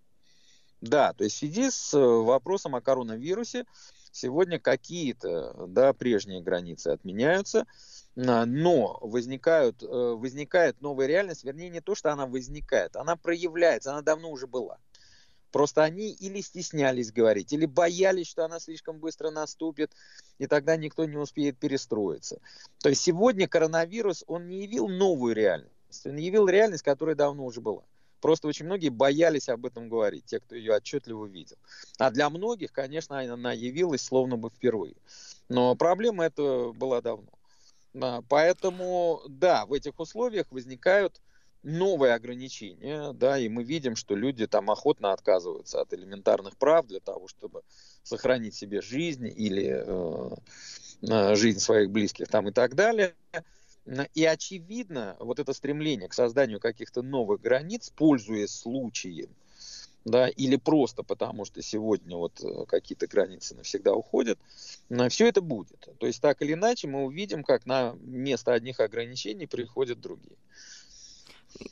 Да, 0.80 1.12
то 1.12 1.24
есть 1.24 1.36
в 1.36 1.38
связи 1.40 1.70
с 1.70 1.92
э, 1.92 1.98
вопросом 1.98 2.74
о 2.74 2.80
коронавирусе 2.80 3.66
сегодня 4.12 4.58
какие-то 4.58 5.66
да, 5.68 5.92
прежние 5.92 6.42
границы 6.42 6.88
отменяются, 6.88 7.66
но 8.14 8.98
возникают, 9.00 9.82
э, 9.82 9.86
возникает 9.86 10.80
новая 10.80 11.06
реальность, 11.06 11.44
вернее 11.44 11.70
не 11.70 11.80
то, 11.80 11.94
что 11.94 12.12
она 12.12 12.26
возникает, 12.26 12.96
она 12.96 13.16
проявляется, 13.16 13.92
она 13.92 14.02
давно 14.02 14.30
уже 14.30 14.46
была. 14.46 14.78
Просто 15.52 15.82
они 15.82 16.10
или 16.10 16.40
стеснялись 16.40 17.12
говорить, 17.12 17.52
или 17.52 17.66
боялись, 17.66 18.28
что 18.28 18.44
она 18.44 18.60
слишком 18.60 18.98
быстро 18.98 19.30
наступит, 19.30 19.92
и 20.38 20.46
тогда 20.46 20.76
никто 20.76 21.04
не 21.06 21.16
успеет 21.16 21.58
перестроиться. 21.58 22.40
То 22.78 22.88
есть 22.88 23.02
сегодня 23.02 23.48
коронавирус, 23.48 24.24
он 24.26 24.48
не 24.48 24.62
явил 24.62 24.88
новую 24.88 25.34
реальность, 25.34 26.06
он 26.06 26.16
явил 26.16 26.46
реальность, 26.46 26.84
которая 26.84 27.16
давно 27.16 27.44
уже 27.44 27.60
была. 27.60 27.82
Просто 28.20 28.48
очень 28.48 28.66
многие 28.66 28.90
боялись 28.90 29.48
об 29.48 29.66
этом 29.66 29.88
говорить, 29.88 30.26
те, 30.26 30.40
кто 30.40 30.54
ее 30.54 30.74
отчетливо 30.74 31.26
видел. 31.26 31.56
А 31.98 32.10
для 32.10 32.28
многих, 32.30 32.72
конечно, 32.72 33.18
она 33.18 33.52
явилась 33.52 34.02
словно 34.02 34.36
бы 34.36 34.50
впервые. 34.50 34.96
Но 35.48 35.74
проблема 35.74 36.24
эта 36.24 36.72
была 36.72 37.00
давно. 37.00 37.28
Поэтому, 38.28 39.20
да, 39.28 39.66
в 39.66 39.72
этих 39.72 39.98
условиях 39.98 40.46
возникают 40.50 41.20
новые 41.62 42.14
ограничения, 42.14 43.12
да, 43.12 43.38
и 43.38 43.48
мы 43.48 43.64
видим, 43.64 43.96
что 43.96 44.14
люди 44.14 44.46
там 44.46 44.70
охотно 44.70 45.12
отказываются 45.12 45.80
от 45.80 45.92
элементарных 45.92 46.56
прав 46.56 46.86
для 46.86 47.00
того, 47.00 47.28
чтобы 47.28 47.62
сохранить 48.02 48.54
себе 48.54 48.80
жизнь 48.80 49.26
или 49.26 49.84
э, 49.86 50.36
э 51.02 51.34
жизнь 51.34 51.58
своих 51.58 51.90
близких 51.90 52.28
там 52.28 52.48
и 52.48 52.52
так 52.52 52.74
далее. 52.74 53.14
И 54.14 54.24
очевидно, 54.24 55.16
вот 55.18 55.38
это 55.38 55.52
стремление 55.52 56.08
к 56.08 56.14
созданию 56.14 56.60
каких-то 56.60 57.02
новых 57.02 57.40
границ, 57.40 57.90
пользуясь 57.96 58.50
случаем, 58.50 59.30
да, 60.04 60.28
или 60.28 60.56
просто 60.56 61.02
потому, 61.02 61.44
что 61.44 61.60
сегодня 61.62 62.16
вот 62.16 62.40
э, 62.42 62.64
какие-то 62.66 63.06
границы 63.06 63.54
навсегда 63.54 63.94
уходят, 63.94 64.38
все 65.08 65.28
это 65.28 65.40
будет. 65.40 65.88
То 65.98 66.06
есть 66.06 66.20
так 66.22 66.40
или 66.42 66.54
иначе 66.54 66.88
мы 66.88 67.04
увидим, 67.04 67.42
как 67.44 67.66
на 67.66 67.96
место 68.00 68.52
одних 68.52 68.80
ограничений 68.80 69.46
приходят 69.46 70.00
другие. 70.00 70.36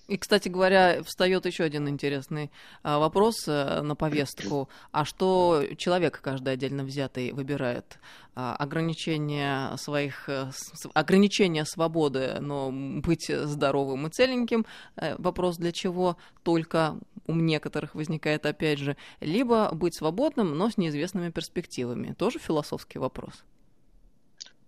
И, 0.08 0.16
кстати 0.16 0.48
говоря, 0.48 1.02
встает 1.02 1.46
еще 1.46 1.64
один 1.64 1.88
интересный 1.88 2.50
а, 2.82 2.98
вопрос 2.98 3.44
а, 3.46 3.82
на 3.82 3.94
повестку. 3.94 4.68
А 4.92 5.04
что 5.04 5.64
человек 5.76 6.20
каждый 6.20 6.54
отдельно 6.54 6.84
взятый 6.84 7.32
выбирает? 7.32 7.98
А, 8.40 8.54
ограничение 8.54 9.76
своих, 9.78 10.28
с, 10.28 10.72
ограничение 10.94 11.64
свободы, 11.64 12.36
но 12.38 12.70
быть 12.70 13.26
здоровым 13.26 14.06
и 14.06 14.10
целеньким, 14.10 14.64
а, 14.94 15.16
вопрос 15.18 15.56
для 15.56 15.72
чего 15.72 16.16
только 16.44 16.96
у 17.26 17.34
некоторых 17.34 17.96
возникает 17.96 18.46
опять 18.46 18.78
же, 18.78 18.96
либо 19.18 19.70
быть 19.72 19.96
свободным, 19.96 20.56
но 20.56 20.70
с 20.70 20.76
неизвестными 20.76 21.30
перспективами. 21.30 22.12
Тоже 22.12 22.38
философский 22.38 23.00
вопрос. 23.00 23.42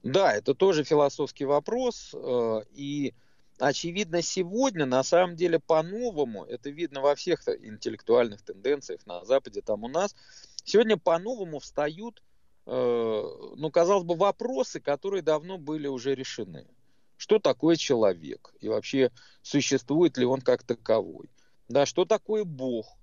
Да, 0.02 0.34
это 0.34 0.54
тоже 0.54 0.82
философский 0.82 1.44
вопрос, 1.44 2.12
и 2.72 3.14
очевидно, 3.60 4.22
сегодня 4.22 4.86
на 4.86 5.02
самом 5.02 5.36
деле 5.36 5.58
по-новому, 5.58 6.44
это 6.44 6.70
видно 6.70 7.00
во 7.00 7.14
всех 7.14 7.46
интеллектуальных 7.48 8.42
тенденциях 8.42 9.06
на 9.06 9.24
Западе, 9.24 9.60
там 9.60 9.84
у 9.84 9.88
нас, 9.88 10.14
сегодня 10.64 10.96
по-новому 10.96 11.58
встают, 11.58 12.22
э, 12.66 12.72
ну, 12.72 13.70
казалось 13.70 14.04
бы, 14.04 14.16
вопросы, 14.16 14.80
которые 14.80 15.22
давно 15.22 15.58
были 15.58 15.86
уже 15.86 16.14
решены. 16.14 16.66
Что 17.16 17.38
такое 17.38 17.76
человек? 17.76 18.54
И 18.60 18.68
вообще, 18.68 19.12
существует 19.42 20.16
ли 20.16 20.24
он 20.24 20.40
как 20.40 20.62
таковой? 20.62 21.28
Да, 21.68 21.84
что 21.84 22.04
такое 22.06 22.44
Бог? 22.44 22.96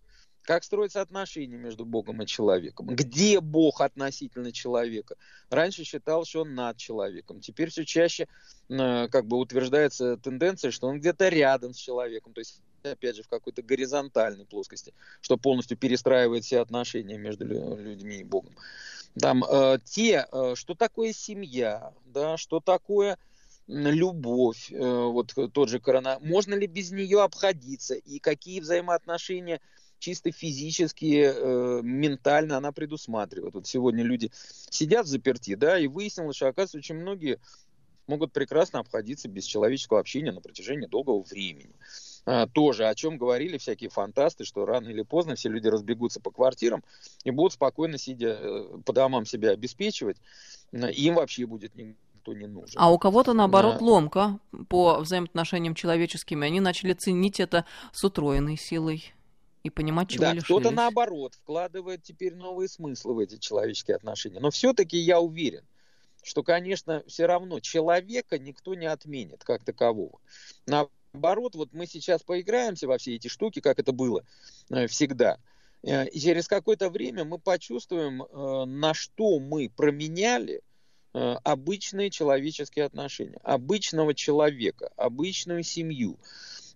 Как 0.47 0.63
строятся 0.63 1.01
отношения 1.01 1.57
между 1.57 1.83
Богом 1.83 2.21
и 2.21 2.25
человеком? 2.25 2.87
Где 2.87 3.41
Бог 3.41 3.81
относительно 3.81 4.53
человека? 4.53 5.17
Раньше 5.49 5.83
считал, 5.83 6.23
что 6.23 6.43
он 6.43 6.55
над 6.55 6.77
человеком. 6.77 7.41
Теперь 7.41 7.69
все 7.69 7.83
чаще 7.83 8.29
э, 8.69 9.09
как 9.09 9.25
бы 9.25 9.39
утверждается 9.39 10.15
тенденция, 10.15 10.71
что 10.71 10.87
он 10.87 10.99
где-то 11.01 11.27
рядом 11.27 11.73
с 11.73 11.77
человеком. 11.77 12.31
То 12.31 12.39
есть 12.39 12.61
опять 12.81 13.17
же, 13.17 13.23
в 13.23 13.27
какой-то 13.27 13.61
горизонтальной 13.61 14.45
плоскости, 14.45 14.93
что 15.19 15.35
полностью 15.35 15.75
перестраивает 15.77 16.45
все 16.45 16.61
отношения 16.61 17.17
между 17.17 17.43
людьми 17.43 18.19
и 18.19 18.23
Богом. 18.23 18.55
Там 19.19 19.43
э, 19.43 19.79
те, 19.83 20.27
э, 20.31 20.53
что 20.55 20.75
такое 20.75 21.11
семья, 21.11 21.91
да, 22.05 22.37
что 22.37 22.61
такое 22.61 23.17
любовь, 23.67 24.71
э, 24.71 24.77
вот 24.77 25.35
тот 25.51 25.67
же 25.67 25.81
корона, 25.81 26.19
можно 26.21 26.53
ли 26.53 26.67
без 26.67 26.91
нее 26.91 27.21
обходиться, 27.21 27.95
и 27.95 28.19
какие 28.19 28.61
взаимоотношения 28.61 29.59
чисто 29.99 30.31
физически, 30.31 31.31
э, 31.33 31.81
ментально 31.83 32.57
она 32.57 32.71
предусматривает. 32.71 33.53
Вот 33.53 33.67
сегодня 33.67 34.03
люди 34.03 34.31
сидят 34.69 35.07
заперти, 35.07 35.55
да, 35.55 35.79
и 35.79 35.87
выяснилось, 35.87 36.35
что, 36.35 36.47
оказывается, 36.47 36.77
очень 36.77 36.95
многие 36.95 37.39
могут 38.07 38.31
прекрасно 38.31 38.79
обходиться 38.79 39.27
без 39.27 39.45
человеческого 39.45 39.99
общения 39.99 40.31
на 40.31 40.41
протяжении 40.41 40.87
долгого 40.87 41.23
времени. 41.23 41.75
А, 42.25 42.47
тоже 42.47 42.87
о 42.87 42.95
чем 42.95 43.17
говорили 43.17 43.57
всякие 43.57 43.89
фантасты, 43.89 44.43
что 44.45 44.65
рано 44.65 44.89
или 44.89 45.01
поздно 45.01 45.35
все 45.35 45.49
люди 45.49 45.67
разбегутся 45.67 46.19
по 46.19 46.31
квартирам 46.31 46.83
и 47.23 47.31
будут 47.31 47.53
спокойно 47.53 47.97
сидя 47.97 48.37
э, 48.39 48.79
по 48.85 48.93
домам 48.93 49.25
себя 49.25 49.51
обеспечивать, 49.51 50.17
им 50.71 51.15
вообще 51.15 51.45
будет 51.45 51.75
никто 51.75 52.33
не 52.33 52.47
нужен. 52.47 52.75
А 52.75 52.91
у 52.91 52.97
кого-то, 52.97 53.33
наоборот, 53.33 53.77
да. 53.79 53.85
ломка 53.85 54.39
по 54.69 54.99
взаимоотношениям 54.99 55.75
человеческим, 55.75 56.43
и 56.43 56.47
они 56.47 56.59
начали 56.59 56.93
ценить 56.93 57.39
это 57.39 57.65
с 57.93 58.03
утроенной 58.03 58.57
силой 58.57 59.13
и 59.63 59.69
понимать, 59.69 60.09
чего 60.09 60.21
да, 60.21 60.35
кто-то 60.35 60.71
наоборот 60.71 61.35
вкладывает 61.35 62.03
теперь 62.03 62.35
новые 62.35 62.69
смыслы 62.69 63.15
в 63.15 63.19
эти 63.19 63.37
человеческие 63.37 63.95
отношения. 63.95 64.39
Но 64.39 64.49
все-таки 64.49 64.97
я 64.97 65.19
уверен, 65.19 65.65
что, 66.23 66.43
конечно, 66.43 67.03
все 67.07 67.25
равно 67.25 67.59
человека 67.59 68.37
никто 68.37 68.75
не 68.75 68.85
отменит 68.85 69.43
как 69.43 69.63
такового. 69.63 70.19
Наоборот, 70.65 71.55
вот 71.55 71.73
мы 71.73 71.87
сейчас 71.87 72.23
поиграемся 72.23 72.87
во 72.87 72.97
все 72.97 73.15
эти 73.15 73.27
штуки, 73.27 73.59
как 73.59 73.79
это 73.79 73.91
было 73.91 74.23
э, 74.69 74.87
всегда. 74.87 75.37
Э, 75.83 76.07
и 76.07 76.19
через 76.19 76.47
какое-то 76.47 76.89
время 76.89 77.23
мы 77.23 77.39
почувствуем, 77.39 78.23
э, 78.23 78.65
на 78.65 78.93
что 78.93 79.39
мы 79.39 79.69
променяли 79.69 80.61
обычные 81.13 82.11
человеческие 82.11 82.85
отношения, 82.85 83.39
обычного 83.41 84.13
человека, 84.13 84.91
обычную 84.97 85.63
семью, 85.63 86.19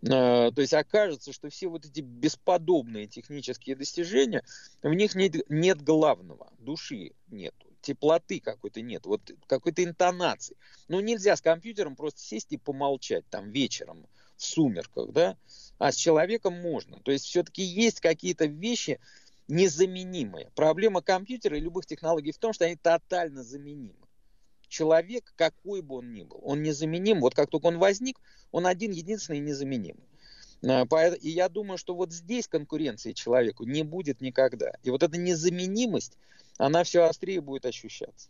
то 0.03 0.53
есть 0.57 0.73
окажется, 0.73 1.31
что 1.31 1.49
все 1.49 1.67
вот 1.67 1.85
эти 1.85 2.01
бесподобные 2.01 3.07
технические 3.07 3.75
достижения, 3.75 4.43
в 4.81 4.93
них 4.93 5.13
нет, 5.13 5.47
нет 5.49 5.81
главного, 5.81 6.51
души 6.57 7.11
нету, 7.27 7.67
теплоты 7.81 8.39
какой-то 8.39 8.81
нет, 8.81 9.05
вот 9.05 9.21
какой-то 9.45 9.83
интонации. 9.83 10.57
Ну 10.87 10.99
нельзя 11.01 11.35
с 11.35 11.41
компьютером 11.41 11.95
просто 11.95 12.19
сесть 12.19 12.51
и 12.51 12.57
помолчать 12.57 13.25
там 13.29 13.51
вечером 13.51 14.07
в 14.37 14.43
сумерках, 14.43 15.11
да, 15.11 15.37
а 15.77 15.91
с 15.91 15.95
человеком 15.95 16.59
можно. 16.59 16.99
То 17.01 17.11
есть 17.11 17.25
все-таки 17.25 17.61
есть 17.61 17.99
какие-то 17.99 18.45
вещи 18.45 18.99
незаменимые. 19.47 20.49
Проблема 20.55 21.03
компьютера 21.03 21.57
и 21.57 21.61
любых 21.61 21.85
технологий 21.85 22.31
в 22.31 22.39
том, 22.39 22.53
что 22.53 22.65
они 22.65 22.75
тотально 22.75 23.43
заменимы 23.43 24.00
человек, 24.71 25.33
какой 25.35 25.81
бы 25.81 25.97
он 25.97 26.13
ни 26.13 26.23
был, 26.23 26.39
он 26.41 26.63
незаменим. 26.63 27.19
Вот 27.19 27.35
как 27.35 27.49
только 27.49 27.67
он 27.67 27.77
возник, 27.77 28.19
он 28.51 28.65
один, 28.65 28.91
единственный 28.91 29.37
и 29.37 29.41
незаменимый. 29.41 30.03
А, 30.67 30.85
и 31.09 31.29
я 31.29 31.49
думаю, 31.49 31.77
что 31.77 31.93
вот 31.93 32.11
здесь 32.11 32.47
конкуренции 32.47 33.13
человеку 33.13 33.65
не 33.65 33.83
будет 33.83 34.21
никогда. 34.21 34.73
И 34.83 34.89
вот 34.89 35.03
эта 35.03 35.17
незаменимость, 35.17 36.17
она 36.57 36.83
все 36.83 37.03
острее 37.03 37.41
будет 37.41 37.65
ощущаться. 37.65 38.29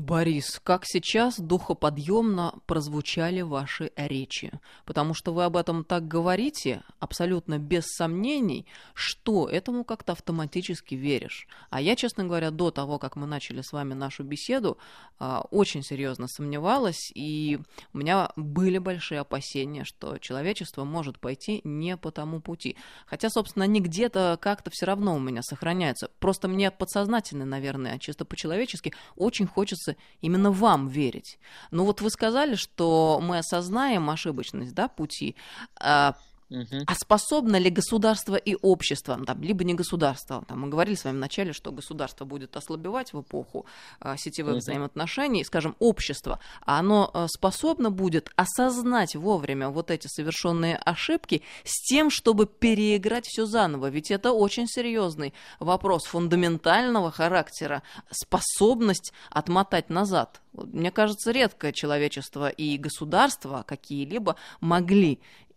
Борис, 0.00 0.60
как 0.64 0.84
сейчас 0.86 1.38
духоподъемно 1.38 2.54
прозвучали 2.66 3.42
ваши 3.42 3.92
речи, 3.96 4.50
потому 4.86 5.12
что 5.12 5.32
вы 5.34 5.44
об 5.44 5.56
этом 5.56 5.84
так 5.84 6.08
говорите, 6.08 6.82
абсолютно 6.98 7.58
без 7.58 7.84
сомнений, 7.84 8.66
что 8.94 9.46
этому 9.46 9.84
как-то 9.84 10.12
автоматически 10.12 10.94
веришь. 10.94 11.46
А 11.68 11.82
я, 11.82 11.96
честно 11.96 12.24
говоря, 12.24 12.50
до 12.50 12.70
того, 12.70 12.98
как 12.98 13.14
мы 13.14 13.26
начали 13.26 13.60
с 13.60 13.72
вами 13.72 13.92
нашу 13.92 14.24
беседу, 14.24 14.78
а, 15.18 15.42
очень 15.50 15.82
серьезно 15.82 16.28
сомневалась, 16.28 17.12
и 17.14 17.58
у 17.92 17.98
меня 17.98 18.30
были 18.36 18.78
большие 18.78 19.20
опасения, 19.20 19.84
что 19.84 20.16
человечество 20.16 20.84
может 20.84 21.18
пойти 21.18 21.60
не 21.62 21.98
по 21.98 22.10
тому 22.10 22.40
пути. 22.40 22.76
Хотя, 23.04 23.28
собственно, 23.28 23.66
они 23.66 23.80
где-то 23.80 24.38
как-то 24.40 24.70
все 24.70 24.86
равно 24.86 25.14
у 25.14 25.18
меня 25.18 25.42
сохраняются. 25.42 26.10
Просто 26.20 26.48
мне 26.48 26.70
подсознательно, 26.70 27.44
наверное, 27.44 27.98
чисто 27.98 28.24
по-человечески 28.24 28.94
очень 29.14 29.46
хочется 29.46 29.89
хочется 29.90 29.96
именно 30.20 30.50
вам 30.50 30.88
верить. 30.88 31.38
Но 31.70 31.84
вот 31.84 32.00
вы 32.00 32.10
сказали, 32.10 32.56
что 32.56 33.20
мы 33.22 33.38
осознаем 33.38 34.10
ошибочность 34.10 34.74
да, 34.74 34.88
пути. 34.88 35.34
А 36.86 36.90
а 36.90 36.94
способно 36.94 37.56
ли 37.56 37.70
государство 37.70 38.34
и 38.34 38.56
общество, 38.60 39.14
ну, 39.16 39.24
там, 39.24 39.40
либо 39.42 39.62
не 39.62 39.74
государство, 39.74 40.44
там, 40.48 40.60
мы 40.60 40.68
говорили 40.68 40.96
с 40.96 41.04
вами 41.04 41.16
вначале, 41.16 41.52
что 41.52 41.70
государство 41.70 42.24
будет 42.24 42.56
ослабевать 42.56 43.12
в 43.12 43.20
эпоху 43.20 43.66
а, 44.00 44.16
сетевых 44.16 44.54
угу. 44.54 44.58
взаимоотношений, 44.58 45.44
скажем, 45.44 45.76
общество, 45.78 46.40
а 46.62 46.80
оно 46.80 47.10
а, 47.12 47.28
способно 47.28 47.92
будет 47.92 48.30
осознать 48.34 49.14
вовремя 49.14 49.68
вот 49.68 49.90
эти 49.92 50.08
совершенные 50.08 50.76
ошибки 50.76 51.42
с 51.62 51.80
тем, 51.88 52.10
чтобы 52.10 52.46
переиграть 52.46 53.26
все 53.26 53.46
заново, 53.46 53.88
ведь 53.88 54.10
это 54.10 54.32
очень 54.32 54.66
серьезный 54.66 55.32
вопрос 55.60 56.06
фундаментального 56.06 57.12
характера, 57.12 57.82
способность 58.10 59.12
отмотать 59.30 59.90
назад. 59.90 60.40
Мне 60.52 60.90
кажется, 60.90 61.30
редко 61.30 61.72
человечество 61.72 62.48
и 62.48 62.76
государство 62.76 63.64
какие-либо 63.66 64.34
могли 64.60 65.12
э, 65.12 65.49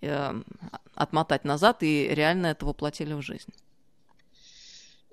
отмотать 0.95 1.43
назад 1.43 1.83
и 1.83 2.07
реально 2.09 2.47
это 2.47 2.65
воплотили 2.65 3.13
в 3.13 3.21
жизнь. 3.21 3.51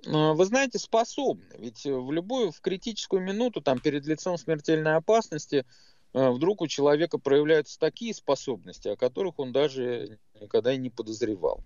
Э, 0.07 0.33
вы 0.33 0.45
знаете, 0.45 0.79
способны. 0.79 1.45
Ведь 1.59 1.85
в 1.85 2.11
любую, 2.13 2.53
в 2.53 2.61
критическую 2.61 3.23
минуту, 3.23 3.61
там, 3.61 3.81
перед 3.81 4.07
лицом 4.07 4.39
смертельной 4.39 4.97
опасности, 4.97 5.67
э, 6.13 6.31
вдруг 6.31 6.63
у 6.63 6.67
человека 6.67 7.19
проявляются 7.19 7.79
такие 7.79 8.15
способности, 8.15 8.89
о 8.89 8.97
которых 8.97 9.39
он 9.39 9.53
даже 9.53 10.19
никогда 10.41 10.73
и 10.73 10.79
не 10.79 10.91
подозревал. 10.91 11.63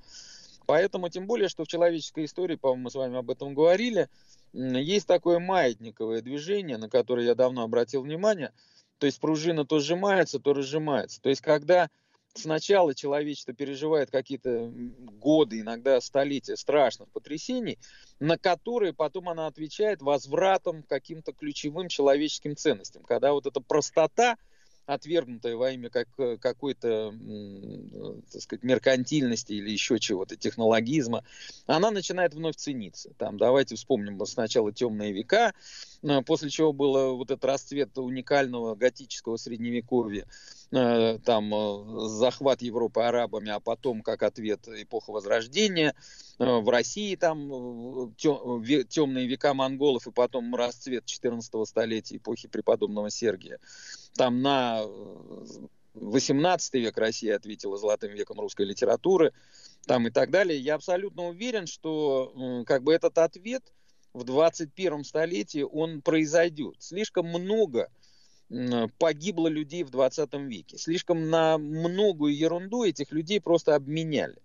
Поэтому, 0.66 1.08
тем 1.10 1.26
более, 1.26 1.48
что 1.48 1.64
в 1.64 1.68
человеческой 1.68 2.24
истории, 2.24 2.56
по-моему, 2.56 2.84
мы 2.84 2.90
с 2.90 2.94
вами 2.94 3.18
об 3.18 3.30
этом 3.30 3.54
говорили, 3.54 4.08
есть 4.52 5.06
такое 5.06 5.38
маятниковое 5.38 6.22
движение, 6.22 6.78
на 6.78 6.88
которое 6.88 7.26
я 7.26 7.34
давно 7.34 7.62
обратил 7.62 8.02
внимание. 8.02 8.52
То 8.98 9.06
есть 9.06 9.20
пружина 9.20 9.66
то 9.66 9.80
сжимается, 9.80 10.38
то 10.38 10.54
разжимается. 10.54 11.20
То 11.20 11.28
есть 11.28 11.42
когда 11.42 11.90
сначала 12.34 12.94
человечество 12.94 13.54
переживает 13.54 14.10
какие-то 14.10 14.70
годы, 15.20 15.60
иногда 15.60 16.00
столетия 16.00 16.56
страшных 16.56 17.08
потрясений, 17.10 17.78
на 18.20 18.36
которые 18.38 18.92
потом 18.92 19.28
она 19.28 19.46
отвечает 19.46 20.02
возвратом 20.02 20.82
к 20.82 20.88
каким-то 20.88 21.32
ключевым 21.32 21.88
человеческим 21.88 22.56
ценностям. 22.56 23.02
Когда 23.04 23.32
вот 23.32 23.46
эта 23.46 23.60
простота, 23.60 24.36
отвергнутая 24.86 25.56
во 25.56 25.70
имя 25.70 25.88
как, 25.88 26.08
э, 26.18 26.36
какой-то, 26.36 27.14
так 28.30 28.42
сказать, 28.42 28.62
меркантильности 28.62 29.52
или 29.52 29.70
еще 29.70 29.98
чего-то, 29.98 30.36
технологизма, 30.36 31.24
она 31.66 31.90
начинает 31.90 32.34
вновь 32.34 32.56
цениться. 32.56 33.10
Там, 33.16 33.38
давайте 33.38 33.76
вспомним 33.76 34.24
сначала 34.26 34.72
темные 34.72 35.12
века, 35.12 35.54
э, 36.02 36.22
после 36.22 36.50
чего 36.50 36.72
был 36.72 37.16
вот 37.16 37.30
этот 37.30 37.44
расцвет 37.44 37.96
уникального 37.96 38.74
готического 38.74 39.36
средневековья, 39.36 40.24
э, 40.24 40.26
там 41.24 42.08
захват 42.08 42.62
Европы 42.62 43.02
арабами, 43.02 43.50
а 43.50 43.60
потом 43.60 44.02
как 44.02 44.22
ответ 44.22 44.66
эпоха 44.68 45.12
Возрождения, 45.12 45.94
в 46.38 46.68
России 46.68 47.14
там 47.16 48.12
темные 48.16 49.26
века 49.26 49.54
монголов 49.54 50.06
и 50.06 50.10
потом 50.12 50.54
расцвет 50.54 51.06
14 51.06 51.68
столетия 51.68 52.16
эпохи 52.16 52.48
преподобного 52.48 53.10
Сергия 53.10 53.60
там 54.14 54.42
на 54.42 54.82
18 55.94 56.74
век 56.74 56.96
Россия 56.98 57.36
ответила 57.36 57.76
золотым 57.76 58.12
веком 58.12 58.40
русской 58.40 58.66
литературы, 58.66 59.32
там 59.86 60.06
и 60.08 60.10
так 60.10 60.30
далее. 60.30 60.58
Я 60.58 60.74
абсолютно 60.74 61.28
уверен, 61.28 61.66
что 61.66 62.64
как 62.66 62.82
бы 62.82 62.92
этот 62.92 63.18
ответ 63.18 63.62
в 64.12 64.24
21 64.24 65.04
столетии 65.04 65.62
он 65.62 66.02
произойдет. 66.02 66.76
Слишком 66.78 67.26
много 67.28 67.90
погибло 68.98 69.48
людей 69.48 69.84
в 69.84 69.90
20 69.90 70.34
веке. 70.34 70.78
Слишком 70.78 71.30
на 71.30 71.58
многую 71.58 72.36
ерунду 72.36 72.84
этих 72.84 73.12
людей 73.12 73.40
просто 73.40 73.74
обменяли. 73.74 74.36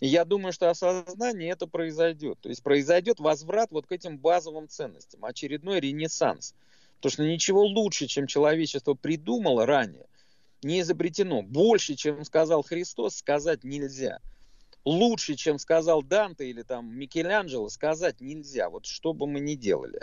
Я 0.00 0.24
думаю, 0.24 0.52
что 0.52 0.70
осознание 0.70 1.50
это 1.50 1.66
произойдет. 1.66 2.38
То 2.40 2.48
есть 2.48 2.62
произойдет 2.62 3.20
возврат 3.20 3.72
вот 3.72 3.86
к 3.86 3.92
этим 3.92 4.18
базовым 4.18 4.68
ценностям, 4.68 5.24
очередной 5.24 5.80
ренессанс– 5.80 6.54
Потому 6.98 7.12
что 7.12 7.22
ничего 7.24 7.64
лучше, 7.64 8.06
чем 8.06 8.26
человечество 8.26 8.94
придумало 8.94 9.66
ранее, 9.66 10.06
не 10.62 10.80
изобретено. 10.80 11.42
Больше, 11.42 11.94
чем 11.94 12.24
сказал 12.24 12.64
Христос, 12.64 13.16
сказать 13.16 13.62
нельзя. 13.62 14.18
Лучше, 14.84 15.36
чем 15.36 15.60
сказал 15.60 16.02
Данте 16.02 16.48
или 16.50 16.62
там 16.62 16.92
Микеланджело, 16.92 17.68
сказать 17.68 18.20
нельзя. 18.20 18.68
Вот 18.68 18.86
что 18.86 19.12
бы 19.12 19.28
мы 19.28 19.38
ни 19.38 19.54
делали. 19.54 20.00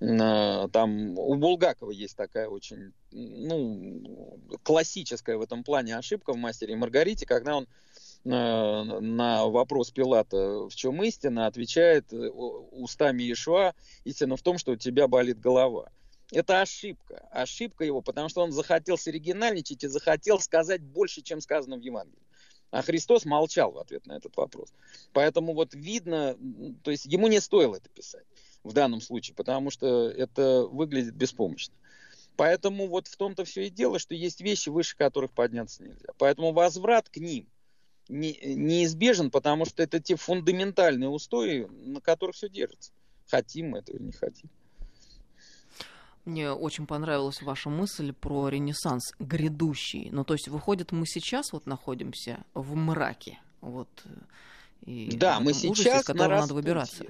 А, 0.00 0.68
там 0.68 1.18
у 1.18 1.34
Булгакова 1.34 1.90
есть 1.90 2.16
такая 2.16 2.48
очень 2.48 2.92
ну, 3.10 4.48
классическая 4.62 5.36
в 5.36 5.42
этом 5.42 5.64
плане 5.64 5.96
ошибка 5.96 6.32
в 6.32 6.36
«Мастере 6.36 6.74
и 6.74 6.76
Маргарите», 6.76 7.26
когда 7.26 7.56
он 7.56 7.66
а, 8.24 9.00
на 9.00 9.46
вопрос 9.46 9.90
Пилата, 9.90 10.68
в 10.68 10.74
чем 10.74 11.02
истина, 11.02 11.46
отвечает 11.46 12.12
э, 12.12 12.28
устами 12.28 13.24
Иешуа, 13.24 13.74
истина 14.04 14.36
в 14.36 14.42
том, 14.42 14.58
что 14.58 14.72
у 14.72 14.76
тебя 14.76 15.08
болит 15.08 15.40
голова. 15.40 15.90
Это 16.30 16.60
ошибка. 16.60 17.26
Ошибка 17.32 17.84
его, 17.84 18.02
потому 18.02 18.28
что 18.28 18.42
он 18.42 18.52
захотел 18.52 18.98
соригинальничать 18.98 19.82
и 19.82 19.88
захотел 19.88 20.38
сказать 20.38 20.82
больше, 20.82 21.22
чем 21.22 21.40
сказано 21.40 21.76
в 21.76 21.80
Евангелии. 21.80 22.22
А 22.70 22.82
Христос 22.82 23.24
молчал 23.24 23.72
в 23.72 23.78
ответ 23.78 24.06
на 24.06 24.12
этот 24.12 24.36
вопрос. 24.36 24.68
Поэтому 25.14 25.54
вот 25.54 25.74
видно, 25.74 26.36
то 26.84 26.90
есть 26.90 27.06
ему 27.06 27.26
не 27.28 27.40
стоило 27.40 27.76
это 27.76 27.88
писать 27.88 28.26
в 28.64 28.72
данном 28.72 29.00
случае, 29.00 29.34
потому 29.34 29.70
что 29.70 30.08
это 30.08 30.66
выглядит 30.66 31.14
беспомощно. 31.14 31.74
Поэтому 32.36 32.86
вот 32.86 33.08
в 33.08 33.16
том-то 33.16 33.44
все 33.44 33.66
и 33.66 33.70
дело, 33.70 33.98
что 33.98 34.14
есть 34.14 34.40
вещи, 34.40 34.68
выше 34.68 34.96
которых 34.96 35.32
подняться 35.32 35.82
нельзя. 35.82 36.10
Поэтому 36.18 36.52
возврат 36.52 37.08
к 37.08 37.16
ним 37.16 37.48
не, 38.08 38.38
неизбежен, 38.42 39.30
потому 39.30 39.64
что 39.64 39.82
это 39.82 40.00
те 40.00 40.16
фундаментальные 40.16 41.08
устои, 41.08 41.66
на 41.84 42.00
которых 42.00 42.36
все 42.36 42.48
держится. 42.48 42.92
Хотим 43.26 43.70
мы 43.70 43.78
этого 43.78 43.96
или 43.96 44.04
не 44.04 44.12
хотим. 44.12 44.48
Мне 46.24 46.52
очень 46.52 46.86
понравилась 46.86 47.42
ваша 47.42 47.70
мысль 47.70 48.12
про 48.12 48.48
ренессанс 48.48 49.14
грядущий. 49.18 50.10
Ну, 50.10 50.24
то 50.24 50.34
есть, 50.34 50.48
выходит, 50.48 50.92
мы 50.92 51.06
сейчас 51.06 51.52
вот 51.52 51.66
находимся 51.66 52.44
в 52.54 52.74
мраке. 52.74 53.38
Вот, 53.60 53.88
и 54.84 55.16
да, 55.16 55.40
мы 55.40 55.52
сейчас 55.54 55.72
ужасе, 55.72 55.98
из 55.98 56.04
которого 56.04 56.28
на 56.28 56.40
надо 56.42 56.54
выбираться. 56.54 57.04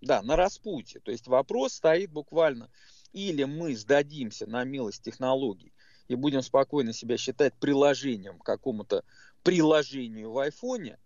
Да, 0.00 0.22
на 0.22 0.36
распутье. 0.36 1.00
То 1.00 1.10
есть 1.10 1.26
вопрос 1.26 1.74
стоит 1.74 2.10
буквально. 2.10 2.70
Или 3.12 3.44
мы 3.44 3.74
сдадимся 3.74 4.46
на 4.46 4.64
милость 4.64 5.02
технологий 5.02 5.72
и 6.08 6.14
будем 6.14 6.42
спокойно 6.42 6.92
себя 6.92 7.16
считать 7.16 7.54
приложением 7.54 8.38
к 8.38 8.44
какому-то 8.44 9.04
приложению 9.42 10.32
в 10.32 10.38
айфоне, 10.38 10.98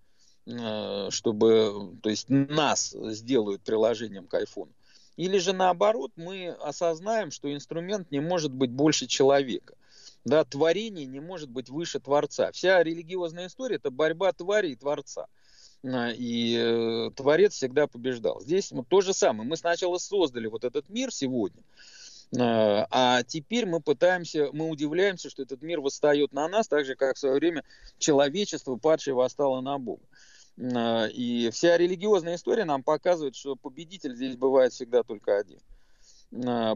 э, 0.46 1.08
чтобы, 1.10 1.96
то 2.02 2.10
есть 2.10 2.28
нас 2.28 2.90
сделают 2.90 3.62
приложением 3.62 4.26
к 4.26 4.34
айфону. 4.34 4.72
Или 5.16 5.38
же 5.38 5.52
наоборот, 5.52 6.12
мы 6.16 6.48
осознаем, 6.48 7.30
что 7.30 7.52
инструмент 7.52 8.10
не 8.10 8.20
может 8.20 8.52
быть 8.52 8.70
больше 8.70 9.06
человека. 9.06 9.74
Да, 10.24 10.44
творение 10.44 11.04
не 11.04 11.20
может 11.20 11.50
быть 11.50 11.68
выше 11.68 11.98
Творца. 12.00 12.52
Вся 12.52 12.82
религиозная 12.82 13.48
история– 13.48 13.76
это 13.76 13.90
борьба 13.90 14.32
твари 14.32 14.70
и 14.70 14.76
Творца. 14.76 15.26
А, 15.84 16.10
и 16.10 16.56
э, 16.56 17.10
Творец 17.16 17.54
всегда 17.54 17.86
побеждал. 17.86 18.40
Здесь 18.40 18.70
ну, 18.70 18.84
то 18.84 19.00
же 19.00 19.12
самое. 19.12 19.48
Мы 19.48 19.56
сначала 19.56 19.98
создали 19.98 20.46
вот 20.46 20.64
этот 20.64 20.88
мир 20.88 21.12
сегодня, 21.12 21.62
а, 22.38 22.86
а 22.90 23.22
теперь 23.24 23.66
мы 23.66 23.80
пытаемся, 23.80 24.50
мы 24.52 24.68
удивляемся, 24.68 25.28
что 25.28 25.42
этот 25.42 25.62
мир 25.62 25.80
восстает 25.80 26.32
на 26.32 26.48
нас, 26.48 26.68
так 26.68 26.84
же, 26.84 26.94
как 26.94 27.16
в 27.16 27.18
свое 27.18 27.34
время 27.34 27.64
человечество 27.98 28.76
падшее 28.76 29.14
восстало 29.14 29.60
на 29.60 29.78
Бога. 29.78 30.02
А, 30.60 31.06
и 31.06 31.50
вся 31.50 31.76
религиозная 31.76 32.36
история 32.36 32.64
нам 32.64 32.82
показывает, 32.84 33.34
что 33.34 33.56
победитель 33.56 34.14
здесь 34.14 34.36
бывает 34.36 34.72
всегда 34.72 35.02
только 35.02 35.36
один. 35.36 35.58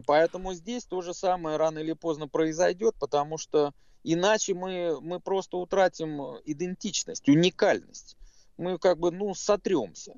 Поэтому 0.05 0.53
здесь 0.53 0.85
то 0.85 1.01
же 1.01 1.15
самое 1.15 1.57
рано 1.57 1.79
или 1.79 1.93
поздно 1.93 2.27
произойдет, 2.27 2.93
потому 2.99 3.39
что 3.39 3.73
иначе 4.03 4.53
мы, 4.53 4.99
мы 5.01 5.19
просто 5.19 5.57
утратим 5.57 6.21
идентичность, 6.45 7.27
уникальность. 7.27 8.16
Мы 8.57 8.77
как 8.77 8.99
бы, 8.99 9.11
ну, 9.11 9.33
сотремся. 9.33 10.13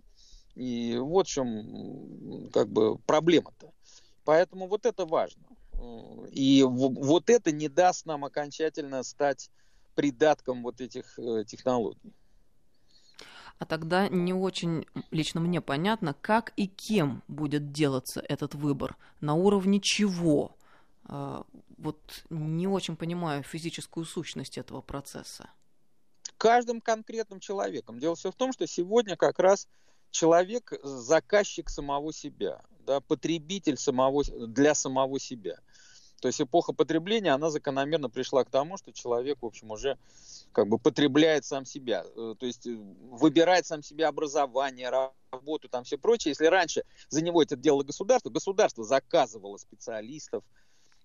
И 0.55 0.97
вот 0.97 1.27
в 1.27 1.29
чем 1.29 2.49
как 2.51 2.69
бы 2.69 2.97
проблема-то. 2.99 3.71
Поэтому 4.25 4.67
вот 4.67 4.85
это 4.85 5.05
важно. 5.05 5.43
И 6.31 6.63
вот 6.63 7.29
это 7.29 7.51
не 7.51 7.69
даст 7.69 8.05
нам 8.05 8.25
окончательно 8.25 9.03
стать 9.03 9.49
придатком 9.95 10.63
вот 10.63 10.81
этих 10.81 11.17
э, 11.17 11.43
технологий 11.45 12.13
а 13.59 13.65
тогда 13.65 14.07
не 14.07 14.33
очень 14.33 14.85
лично 15.11 15.41
мне 15.41 15.59
понятно, 15.59 16.15
как 16.19 16.53
и 16.55 16.65
кем 16.65 17.21
будет 17.27 17.71
делаться 17.71 18.21
этот 18.21 18.55
выбор, 18.55 18.95
на 19.19 19.33
уровне 19.33 19.81
чего. 19.81 20.55
А, 21.03 21.45
вот 21.77 22.23
не 22.29 22.67
очень 22.67 22.95
понимаю 22.95 23.43
физическую 23.43 24.05
сущность 24.05 24.57
этого 24.57 24.81
процесса. 24.81 25.49
Каждым 26.39 26.79
конкретным 26.79 27.41
человеком. 27.41 27.99
Дело 27.99 28.15
все 28.15 28.31
в 28.31 28.35
том, 28.35 28.53
что 28.53 28.65
сегодня 28.65 29.17
как 29.17 29.39
раз 29.39 29.67
человек 30.09 30.73
заказчик 30.81 31.69
самого 31.69 32.13
себя, 32.13 32.61
да, 32.85 33.01
потребитель 33.01 33.75
самого, 33.75 34.23
для 34.23 34.73
самого 34.73 35.19
себя. 35.19 35.59
То 36.21 36.29
есть 36.29 36.41
эпоха 36.41 36.71
потребления, 36.71 37.33
она 37.33 37.49
закономерно 37.49 38.09
пришла 38.09 38.45
к 38.45 38.49
тому, 38.49 38.77
что 38.77 38.93
человек, 38.93 39.41
в 39.41 39.45
общем, 39.45 39.71
уже 39.71 39.97
как 40.53 40.69
бы 40.69 40.77
потребляет 40.77 41.43
сам 41.43 41.65
себя. 41.65 42.05
Э, 42.15 42.35
то 42.39 42.45
есть 42.45 42.65
э, 42.65 42.73
выбирает 42.75 43.65
сам 43.65 43.83
себе 43.83 44.05
образование, 44.05 44.89
работу, 45.31 45.67
там 45.67 45.83
все 45.83 45.97
прочее. 45.97 46.31
Если 46.31 46.45
раньше 46.45 46.85
за 47.09 47.21
него 47.21 47.43
это 47.43 47.57
делало 47.57 47.83
государство, 47.83 48.29
государство 48.29 48.85
заказывало 48.85 49.57
специалистов, 49.57 50.45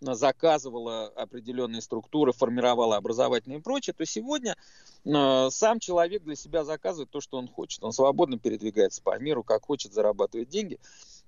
заказывала 0.00 1.06
определенные 1.08 1.80
структуры, 1.80 2.32
формировала 2.32 2.96
образовательные 2.96 3.58
и 3.58 3.62
прочее, 3.62 3.94
то 3.94 4.04
сегодня 4.04 4.56
э, 5.04 5.48
сам 5.50 5.80
человек 5.80 6.22
для 6.24 6.36
себя 6.36 6.64
заказывает 6.64 7.10
то, 7.10 7.20
что 7.20 7.38
он 7.38 7.48
хочет. 7.48 7.82
Он 7.82 7.92
свободно 7.92 8.38
передвигается 8.38 9.02
по 9.02 9.18
миру, 9.18 9.42
как 9.42 9.64
хочет, 9.64 9.92
зарабатывает 9.92 10.48
деньги. 10.48 10.78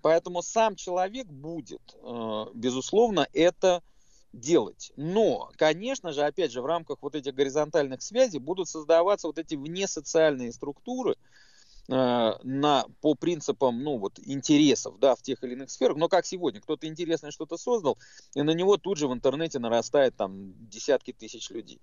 Поэтому 0.02 0.42
сам 0.42 0.76
человек 0.76 1.26
будет, 1.26 1.96
э, 2.02 2.44
безусловно, 2.54 3.26
это 3.32 3.82
делать. 4.32 4.92
Но, 4.96 5.50
конечно 5.56 6.12
же, 6.12 6.22
опять 6.22 6.52
же, 6.52 6.60
в 6.60 6.66
рамках 6.66 6.98
вот 7.00 7.14
этих 7.14 7.34
горизонтальных 7.34 8.02
связей 8.02 8.38
будут 8.38 8.68
создаваться 8.68 9.26
вот 9.26 9.38
эти 9.38 9.54
внесоциальные 9.54 10.52
структуры, 10.52 11.12
э, 11.12 11.16
на, 11.88 12.86
по 13.00 13.14
принципам 13.14 13.82
ну, 13.82 13.98
вот, 13.98 14.18
интересов 14.24 14.98
да, 14.98 15.14
в 15.14 15.22
тех 15.22 15.42
или 15.44 15.52
иных 15.52 15.70
сферах. 15.70 15.96
Но 15.96 16.08
как 16.08 16.26
сегодня, 16.26 16.60
кто-то 16.60 16.86
интересное 16.86 17.30
что-то 17.30 17.56
создал, 17.56 17.98
и 18.34 18.42
на 18.42 18.50
него 18.50 18.76
тут 18.76 18.98
же 18.98 19.08
в 19.08 19.12
интернете 19.12 19.58
нарастает 19.58 20.16
там, 20.16 20.54
десятки 20.68 21.12
тысяч 21.12 21.50
людей. 21.50 21.80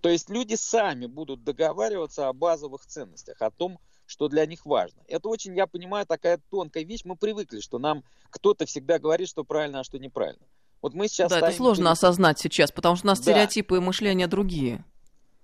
То 0.00 0.08
есть 0.08 0.28
люди 0.28 0.54
сами 0.54 1.06
будут 1.06 1.44
договариваться 1.44 2.28
о 2.28 2.32
базовых 2.32 2.84
ценностях, 2.86 3.40
о 3.40 3.50
том, 3.50 3.78
что 4.06 4.28
для 4.28 4.44
них 4.46 4.66
важно. 4.66 5.02
Это 5.08 5.28
очень, 5.28 5.56
я 5.56 5.66
понимаю, 5.66 6.06
такая 6.06 6.40
тонкая 6.50 6.84
вещь. 6.84 7.02
Мы 7.04 7.16
привыкли, 7.16 7.60
что 7.60 7.78
нам 7.78 8.04
кто-то 8.30 8.66
всегда 8.66 8.98
говорит, 8.98 9.28
что 9.28 9.44
правильно, 9.44 9.80
а 9.80 9.84
что 9.84 9.98
неправильно. 9.98 10.44
Вот 10.82 10.92
мы 10.92 11.08
сейчас... 11.08 11.30
Да, 11.30 11.38
это 11.38 11.52
сложно 11.52 11.84
перед... 11.84 11.92
осознать 11.92 12.38
сейчас, 12.38 12.70
потому 12.70 12.96
что 12.96 13.06
у 13.06 13.08
нас 13.08 13.18
да. 13.20 13.22
стереотипы 13.22 13.76
и 13.76 13.80
мышления 13.80 14.26
другие. 14.26 14.84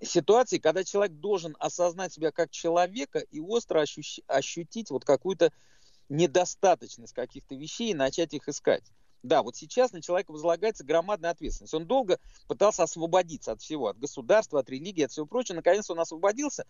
Ситуации, 0.03 0.57
когда 0.57 0.83
человек 0.83 1.17
должен 1.17 1.55
осознать 1.59 2.13
себя 2.13 2.31
как 2.31 2.49
человека 2.49 3.19
и 3.19 3.39
остро 3.39 3.81
ощу- 3.81 4.23
ощутить 4.27 4.89
вот 4.89 5.05
какую-то 5.05 5.51
недостаточность 6.09 7.13
каких-то 7.13 7.55
вещей 7.55 7.91
и 7.91 7.95
начать 7.95 8.33
их 8.33 8.47
искать. 8.49 8.83
Да, 9.23 9.43
вот 9.43 9.55
сейчас 9.55 9.91
на 9.91 10.01
человека 10.01 10.31
возлагается 10.31 10.83
громадная 10.83 11.29
ответственность. 11.29 11.75
Он 11.75 11.85
долго 11.85 12.19
пытался 12.47 12.83
освободиться 12.83 13.51
от 13.51 13.61
всего, 13.61 13.87
от 13.87 13.99
государства, 13.99 14.59
от 14.59 14.69
религии, 14.69 15.03
от 15.03 15.11
всего 15.11 15.27
прочего. 15.27 15.57
Наконец 15.57 15.87
он 15.91 15.99
освободился, 15.99 16.65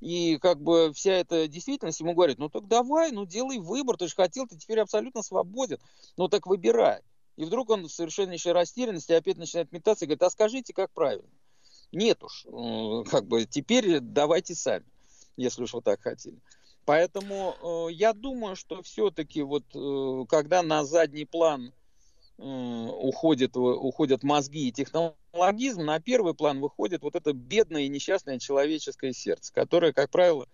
и 0.00 0.38
как 0.38 0.62
бы 0.62 0.92
вся 0.94 1.14
эта 1.14 1.48
действительность 1.48 1.98
ему 1.98 2.14
говорит, 2.14 2.38
ну 2.38 2.48
так 2.48 2.68
давай, 2.68 3.10
ну 3.10 3.26
делай 3.26 3.58
выбор, 3.58 3.96
ты 3.96 4.06
же 4.06 4.14
хотел, 4.14 4.46
ты 4.46 4.56
теперь 4.56 4.78
абсолютно 4.78 5.22
свободен, 5.22 5.78
ну 6.16 6.28
так 6.28 6.46
выбирай. 6.46 7.02
И 7.36 7.44
вдруг 7.44 7.70
он 7.70 7.88
в 7.88 7.92
совершеннейшей 7.92 8.52
растерянности 8.52 9.12
опять 9.12 9.36
начинает 9.36 9.72
метаться 9.72 10.04
и 10.04 10.08
говорит, 10.08 10.22
а 10.22 10.30
скажите, 10.30 10.72
как 10.72 10.92
правильно? 10.92 11.28
Нет 11.92 12.22
уж, 12.22 12.44
э, 12.46 13.04
как 13.10 13.26
бы 13.26 13.44
теперь 13.44 14.00
давайте 14.00 14.54
сами, 14.54 14.84
если 15.36 15.62
уж 15.62 15.74
вы 15.74 15.82
так 15.82 16.00
хотели. 16.00 16.38
Поэтому 16.84 17.88
э, 17.88 17.92
я 17.92 18.12
думаю, 18.12 18.56
что 18.56 18.82
все-таки 18.82 19.42
вот 19.42 19.64
э, 19.74 20.24
когда 20.28 20.62
на 20.62 20.84
задний 20.84 21.24
план 21.24 21.72
уходят, 22.38 23.56
уходят 23.56 24.22
мозги 24.22 24.68
и 24.68 24.72
технологизм, 24.72 25.86
на 25.86 25.98
первый 26.00 26.34
план 26.34 26.60
выходит 26.60 27.00
вот 27.00 27.16
это 27.16 27.32
бедное 27.32 27.84
и 27.84 27.88
несчастное 27.88 28.38
человеческое 28.38 29.14
сердце, 29.14 29.54
которое, 29.54 29.94
как 29.94 30.10
правило, 30.10 30.46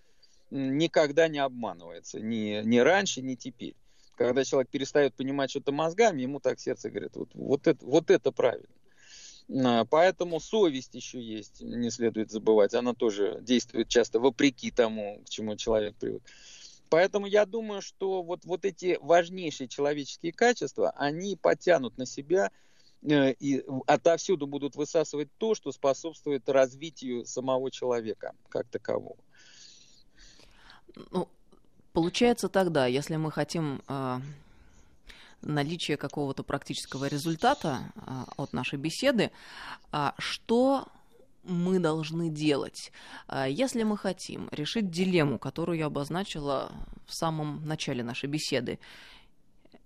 никогда 0.52 1.26
не 1.26 1.40
обманывается, 1.40 2.20
ни, 2.20 2.62
ни 2.64 2.78
раньше, 2.78 3.20
ни 3.20 3.34
теперь. 3.34 3.74
Когда 4.14 4.44
человек 4.44 4.70
перестает 4.70 5.14
понимать 5.14 5.50
что-то 5.50 5.72
мозгами, 5.72 6.22
ему 6.22 6.38
так 6.38 6.60
сердце 6.60 6.88
говорит, 6.88 7.16
вот, 7.16 7.30
вот, 7.34 7.66
это, 7.66 7.84
вот 7.84 8.10
это 8.10 8.30
правильно. 8.30 8.68
А, 9.64 9.84
поэтому 9.84 10.40
совесть 10.40 10.94
еще 10.94 11.20
есть, 11.20 11.60
не 11.60 11.90
следует 11.90 12.30
забывать. 12.30 12.74
Она 12.74 12.94
тоже 12.94 13.38
действует 13.42 13.88
часто 13.88 14.20
вопреки 14.20 14.70
тому, 14.70 15.22
к 15.24 15.28
чему 15.28 15.56
человек 15.56 15.96
привык. 15.96 16.22
Поэтому 16.88 17.26
я 17.26 17.46
думаю, 17.46 17.80
что 17.80 18.22
вот, 18.22 18.44
вот 18.44 18.64
эти 18.64 18.98
важнейшие 19.00 19.68
человеческие 19.68 20.32
качества, 20.32 20.90
они 20.90 21.36
потянут 21.36 21.96
на 21.96 22.04
себя 22.04 22.50
э, 23.02 23.32
и 23.32 23.64
отовсюду 23.86 24.46
будут 24.46 24.76
высасывать 24.76 25.28
то, 25.38 25.54
что 25.54 25.72
способствует 25.72 26.48
развитию 26.48 27.24
самого 27.24 27.70
человека 27.70 28.34
как 28.50 28.68
такового. 28.68 29.16
Ну, 31.10 31.28
получается 31.94 32.50
тогда, 32.50 32.86
если 32.86 33.16
мы 33.16 33.30
хотим 33.30 33.82
э, 33.88 34.18
наличия 35.42 35.96
какого-то 35.96 36.42
практического 36.42 37.06
результата 37.06 37.92
э, 37.94 38.24
от 38.36 38.52
нашей 38.52 38.78
беседы, 38.78 39.30
э, 39.92 40.10
что 40.18 40.88
мы 41.44 41.78
должны 41.78 42.28
делать, 42.28 42.92
а, 43.26 43.48
если 43.48 43.82
мы 43.82 43.98
хотим 43.98 44.48
решить 44.52 44.90
дилемму, 44.90 45.38
которую 45.38 45.78
я 45.78 45.86
обозначила 45.86 46.70
в 47.06 47.14
самом 47.14 47.66
начале 47.66 48.04
нашей 48.04 48.28
беседы. 48.28 48.78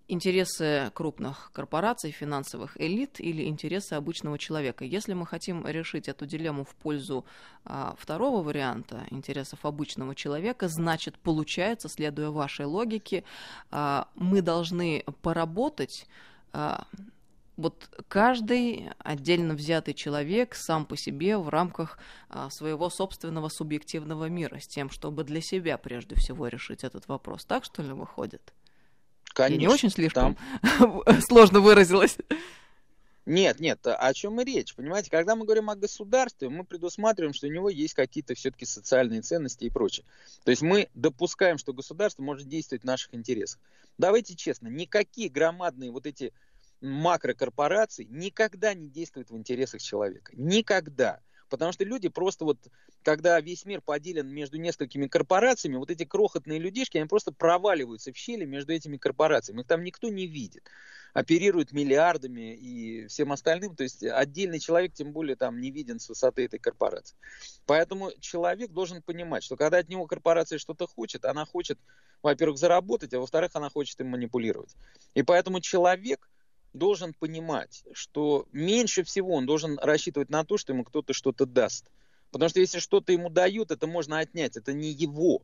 Интересы 0.09 0.93
крупных 0.95 1.51
корпораций, 1.53 2.13
финансовых 2.13 2.81
элит 2.81 3.19
или 3.19 3.49
интересы 3.49 3.95
обычного 3.95 4.39
человека. 4.39 4.85
Если 4.85 5.15
мы 5.15 5.27
хотим 5.27 5.67
решить 5.67 6.07
эту 6.07 6.27
дилемму 6.27 6.65
в 6.65 6.77
пользу 6.77 7.25
а, 7.65 7.97
второго 7.99 8.41
варианта, 8.45 9.05
интересов 9.11 9.65
обычного 9.65 10.15
человека, 10.15 10.69
значит, 10.69 11.19
получается, 11.19 11.89
следуя 11.89 12.31
вашей 12.31 12.67
логике, 12.67 13.25
а, 13.73 14.07
мы 14.15 14.43
должны 14.43 15.05
поработать 15.23 16.07
а, 16.53 16.87
вот 17.57 17.89
каждый 18.07 18.91
отдельно 18.99 19.55
взятый 19.55 19.95
человек 19.95 20.55
сам 20.55 20.87
по 20.87 20.97
себе 20.97 21.37
в 21.37 21.49
рамках 21.49 21.99
а, 22.29 22.49
своего 22.51 22.91
собственного 22.91 23.49
субъективного 23.49 24.29
мира, 24.29 24.61
с 24.61 24.69
тем, 24.69 24.89
чтобы 24.89 25.25
для 25.25 25.41
себя 25.41 25.79
прежде 25.79 26.15
всего 26.15 26.47
решить 26.47 26.85
этот 26.85 27.09
вопрос. 27.09 27.45
Так 27.45 27.65
что 27.65 27.83
ли 27.83 27.93
выходит? 27.93 28.53
Конечно. 29.37 29.61
Я 29.61 29.69
не 29.69 29.75
очень 29.75 29.91
слишком 29.91 30.35
там... 30.63 31.03
сложно 31.29 31.61
выразилась. 31.61 32.17
Нет, 33.27 33.61
нет, 33.61 33.81
о 33.85 34.15
чем 34.15 34.41
и 34.41 34.45
речь. 34.45 34.75
Понимаете, 34.75 35.11
когда 35.11 35.37
мы 35.37 35.45
говорим 35.45 35.69
о 35.69 35.77
государстве, 35.77 36.49
мы 36.49 36.65
предусматриваем, 36.65 37.35
что 37.35 37.47
у 37.47 37.51
него 37.51 37.69
есть 37.69 37.93
какие-то 37.93 38.35
все-таки 38.35 38.65
социальные 38.65 39.21
ценности 39.21 39.65
и 39.65 39.71
прочее. 39.71 40.07
То 40.45 40.53
есть 40.53 40.63
мы 40.63 40.89
допускаем, 40.95 41.59
что 41.59 41.75
государство 41.75 42.23
может 42.23 42.49
действовать 42.49 42.85
в 42.85 42.87
наших 42.87 43.15
интересах. 43.15 43.61
Давайте 43.99 44.35
честно, 44.37 44.69
никакие 44.69 45.29
громадные 45.29 45.91
вот 45.91 46.07
эти 46.07 46.33
макрокорпораций 46.81 48.07
никогда 48.09 48.73
не 48.73 48.89
действует 48.89 49.29
в 49.29 49.37
интересах 49.37 49.83
человека. 49.83 50.33
Никогда. 50.35 51.21
Потому 51.49 51.73
что 51.73 51.85
люди 51.85 52.09
просто 52.09 52.45
вот, 52.45 52.59
когда 53.03 53.41
весь 53.41 53.65
мир 53.65 53.81
поделен 53.81 54.29
между 54.29 54.59
несколькими 54.59 55.07
корпорациями, 55.07 55.77
вот 55.77 55.91
эти 55.91 56.05
крохотные 56.05 56.59
людишки, 56.59 56.99
они 56.99 57.07
просто 57.07 57.33
проваливаются 57.33 58.13
в 58.13 58.17
щели 58.17 58.45
между 58.45 58.73
этими 58.73 58.97
корпорациями. 58.97 59.61
Их 59.61 59.67
там 59.67 59.85
никто 59.85 60.09
не 60.09 60.27
видит. 60.27 60.69
Оперируют 61.15 61.73
миллиардами 61.73 62.55
и 62.55 63.07
всем 63.07 63.33
остальным. 63.33 63.77
То 63.77 63.85
есть 63.85 64.03
отдельный 64.03 64.59
человек, 64.59 64.93
тем 64.93 65.13
более, 65.13 65.37
там 65.37 65.61
не 65.61 65.71
виден 65.71 65.99
с 66.01 66.09
высоты 66.09 66.45
этой 66.45 66.59
корпорации. 66.59 67.17
Поэтому 67.65 68.11
человек 68.21 68.73
должен 68.73 69.03
понимать, 69.03 69.43
что 69.43 69.57
когда 69.57 69.79
от 69.79 69.89
него 69.89 70.07
корпорация 70.07 70.59
что-то 70.59 70.87
хочет, 70.87 71.25
она 71.25 71.47
хочет, 71.47 71.79
во-первых, 72.23 72.59
заработать, 72.59 73.15
а 73.15 73.21
во-вторых, 73.21 73.53
она 73.55 73.71
хочет 73.71 74.01
им 74.01 74.09
манипулировать. 74.09 74.75
И 75.15 75.23
поэтому 75.23 75.61
человек– 75.61 76.29
должен 76.77 77.13
понимать, 77.15 77.85
что 77.93 78.47
меньше 78.53 79.03
всего 79.03 79.35
он 79.35 79.47
должен 79.47 79.79
рассчитывать 79.79 80.31
на 80.31 80.45
то, 80.45 80.57
что 80.57 80.73
ему 80.73 80.85
кто-то 80.85 81.13
что-то 81.13 81.47
даст. 81.47 81.91
Потому 82.31 82.49
что 82.49 82.61
если 82.61 82.79
что-то 82.79 83.13
ему 83.13 83.31
дают, 83.31 83.71
это 83.71 83.87
можно 83.87 84.19
отнять, 84.19 84.57
это 84.57 84.73
не 84.73 84.91
его. 84.91 85.43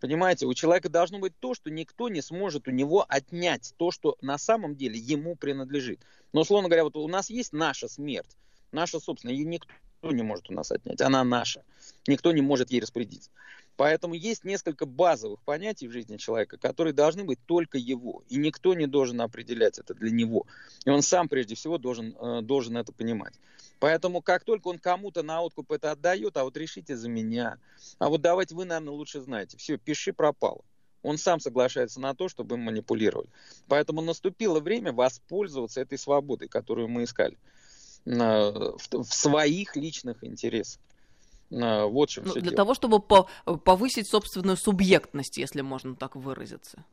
Понимаете, 0.00 0.46
у 0.46 0.54
человека 0.54 0.88
должно 0.88 1.18
быть 1.18 1.32
то, 1.40 1.54
что 1.54 1.70
никто 1.70 2.08
не 2.08 2.22
сможет 2.22 2.68
у 2.68 2.70
него 2.70 3.04
отнять, 3.08 3.74
то, 3.76 3.90
что 3.90 4.16
на 4.20 4.38
самом 4.38 4.76
деле 4.76 4.98
ему 4.98 5.34
принадлежит. 5.34 6.00
Но, 6.32 6.42
условно 6.42 6.68
говоря, 6.68 6.84
вот 6.84 6.96
у 6.96 7.08
нас 7.08 7.30
есть 7.30 7.52
наша 7.52 7.88
смерть, 7.88 8.36
наша 8.70 9.00
собственная, 9.00 9.34
ее 9.34 9.44
никто 9.44 10.12
не 10.12 10.22
может 10.22 10.50
у 10.50 10.52
нас 10.52 10.70
отнять, 10.70 11.00
она 11.00 11.24
наша. 11.24 11.64
Никто 12.06 12.30
не 12.30 12.42
может 12.42 12.70
ей 12.70 12.80
распорядиться. 12.80 13.30
Поэтому 13.78 14.14
есть 14.14 14.42
несколько 14.42 14.86
базовых 14.86 15.40
понятий 15.42 15.86
в 15.86 15.92
жизни 15.92 16.16
человека, 16.16 16.58
которые 16.58 16.92
должны 16.92 17.22
быть 17.22 17.38
только 17.46 17.78
его. 17.78 18.24
И 18.28 18.36
никто 18.36 18.74
не 18.74 18.88
должен 18.88 19.20
определять 19.20 19.78
это 19.78 19.94
для 19.94 20.10
него. 20.10 20.46
И 20.84 20.90
он 20.90 21.00
сам 21.00 21.28
прежде 21.28 21.54
всего 21.54 21.78
должен, 21.78 22.12
э, 22.20 22.40
должен 22.42 22.76
это 22.76 22.92
понимать. 22.92 23.34
Поэтому 23.78 24.20
как 24.20 24.42
только 24.42 24.66
он 24.66 24.80
кому-то 24.80 25.22
на 25.22 25.42
откуп 25.42 25.70
это 25.70 25.92
отдает, 25.92 26.36
а 26.36 26.42
вот 26.42 26.56
решите 26.56 26.96
за 26.96 27.08
меня, 27.08 27.58
а 28.00 28.08
вот 28.08 28.20
давайте 28.20 28.56
вы, 28.56 28.64
наверное, 28.64 28.94
лучше 28.94 29.20
знаете, 29.20 29.56
все, 29.58 29.78
пиши 29.78 30.12
пропало. 30.12 30.64
Он 31.04 31.16
сам 31.16 31.38
соглашается 31.38 32.00
на 32.00 32.16
то, 32.16 32.28
чтобы 32.28 32.56
им 32.56 32.62
манипулировали. 32.62 33.28
Поэтому 33.68 34.00
наступило 34.00 34.58
время 34.58 34.92
воспользоваться 34.92 35.80
этой 35.80 35.98
свободой, 35.98 36.48
которую 36.48 36.88
мы 36.88 37.04
искали 37.04 37.38
в 38.04 39.04
своих 39.04 39.76
личных 39.76 40.24
интересах. 40.24 40.80
Вот 41.50 42.10
чем 42.10 42.24
ну, 42.24 42.30
все 42.30 42.40
Для 42.40 42.50
дело. 42.50 42.56
того, 42.56 42.74
чтобы 42.74 43.00
по 43.00 43.28
повысить 43.64 44.08
собственную 44.08 44.56
субъектность, 44.56 45.38
если 45.38 45.62
можно 45.62 45.96
так 45.96 46.14
выразиться. 46.14 46.84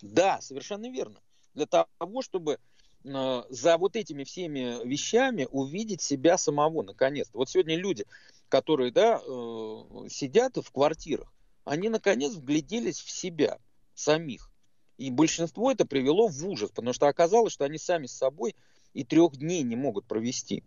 Да, 0.00 0.40
совершенно 0.40 0.90
верно. 0.90 1.20
Для 1.54 1.66
того, 1.66 2.22
чтобы 2.22 2.58
за 3.04 3.76
вот 3.78 3.96
этими 3.96 4.24
всеми 4.24 4.86
вещами 4.86 5.46
увидеть 5.50 6.02
себя 6.02 6.36
самого 6.36 6.82
наконец-то. 6.82 7.38
Вот 7.38 7.48
сегодня 7.48 7.76
люди, 7.76 8.04
которые 8.48 8.90
да, 8.90 9.20
э, 9.24 10.08
сидят 10.08 10.56
в 10.56 10.70
квартирах, 10.70 11.32
они 11.64 11.88
наконец 11.88 12.34
вгляделись 12.34 13.00
в 13.00 13.10
себя 13.10 13.58
самих. 13.94 14.50
И 14.96 15.10
большинство 15.10 15.70
это 15.70 15.86
привело 15.86 16.28
в 16.28 16.48
ужас, 16.48 16.70
потому 16.70 16.92
что 16.92 17.06
оказалось, 17.06 17.52
что 17.52 17.64
они 17.64 17.78
сами 17.78 18.06
с 18.06 18.16
собой 18.16 18.56
и 18.94 19.04
трех 19.04 19.36
дней 19.36 19.62
не 19.62 19.76
могут 19.76 20.06
провести. 20.06 20.64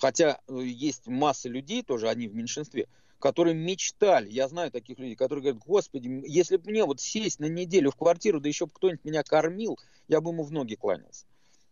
Хотя 0.00 0.40
э, 0.48 0.62
есть 0.62 1.06
масса 1.06 1.48
людей, 1.48 1.82
тоже 1.82 2.08
они 2.08 2.26
в 2.26 2.34
меньшинстве, 2.34 2.88
которые 3.18 3.54
мечтали, 3.54 4.30
я 4.30 4.48
знаю 4.48 4.70
таких 4.70 4.98
людей, 4.98 5.14
которые 5.14 5.42
говорят, 5.42 5.62
господи, 5.62 6.22
если 6.26 6.56
бы 6.56 6.70
мне 6.70 6.84
вот 6.84 7.00
сесть 7.00 7.38
на 7.38 7.44
неделю 7.44 7.90
в 7.90 7.96
квартиру, 7.96 8.40
да 8.40 8.48
еще 8.48 8.66
бы 8.66 8.72
кто-нибудь 8.72 9.04
меня 9.04 9.22
кормил, 9.22 9.78
я 10.08 10.22
бы 10.22 10.30
ему 10.30 10.42
в 10.42 10.52
ноги 10.52 10.74
кланялся. 10.74 11.26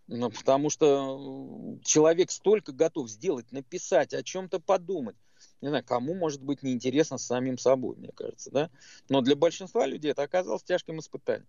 Ну, 0.09 0.31
потому 0.31 0.69
что 0.71 1.79
человек 1.85 2.31
столько 2.31 2.73
готов 2.73 3.11
сделать, 3.11 3.51
написать, 3.51 4.13
о 4.13 4.23
чем-то 4.23 4.61
подумать. 4.61 5.17
Не 5.61 5.69
знаю, 5.69 5.85
кому 5.85 6.15
может 6.15 6.43
быть 6.43 6.63
неинтересно 6.63 7.19
с 7.19 7.27
самим 7.27 7.59
собой, 7.59 7.97
мне 7.97 8.11
кажется, 8.13 8.51
да? 8.51 8.71
Но 9.09 9.23
для 9.23 9.37
большинства 9.37 9.87
людей 9.87 10.13
это 10.13 10.23
оказалось 10.23 10.63
тяжким 10.63 10.99
испытанием. 10.99 11.47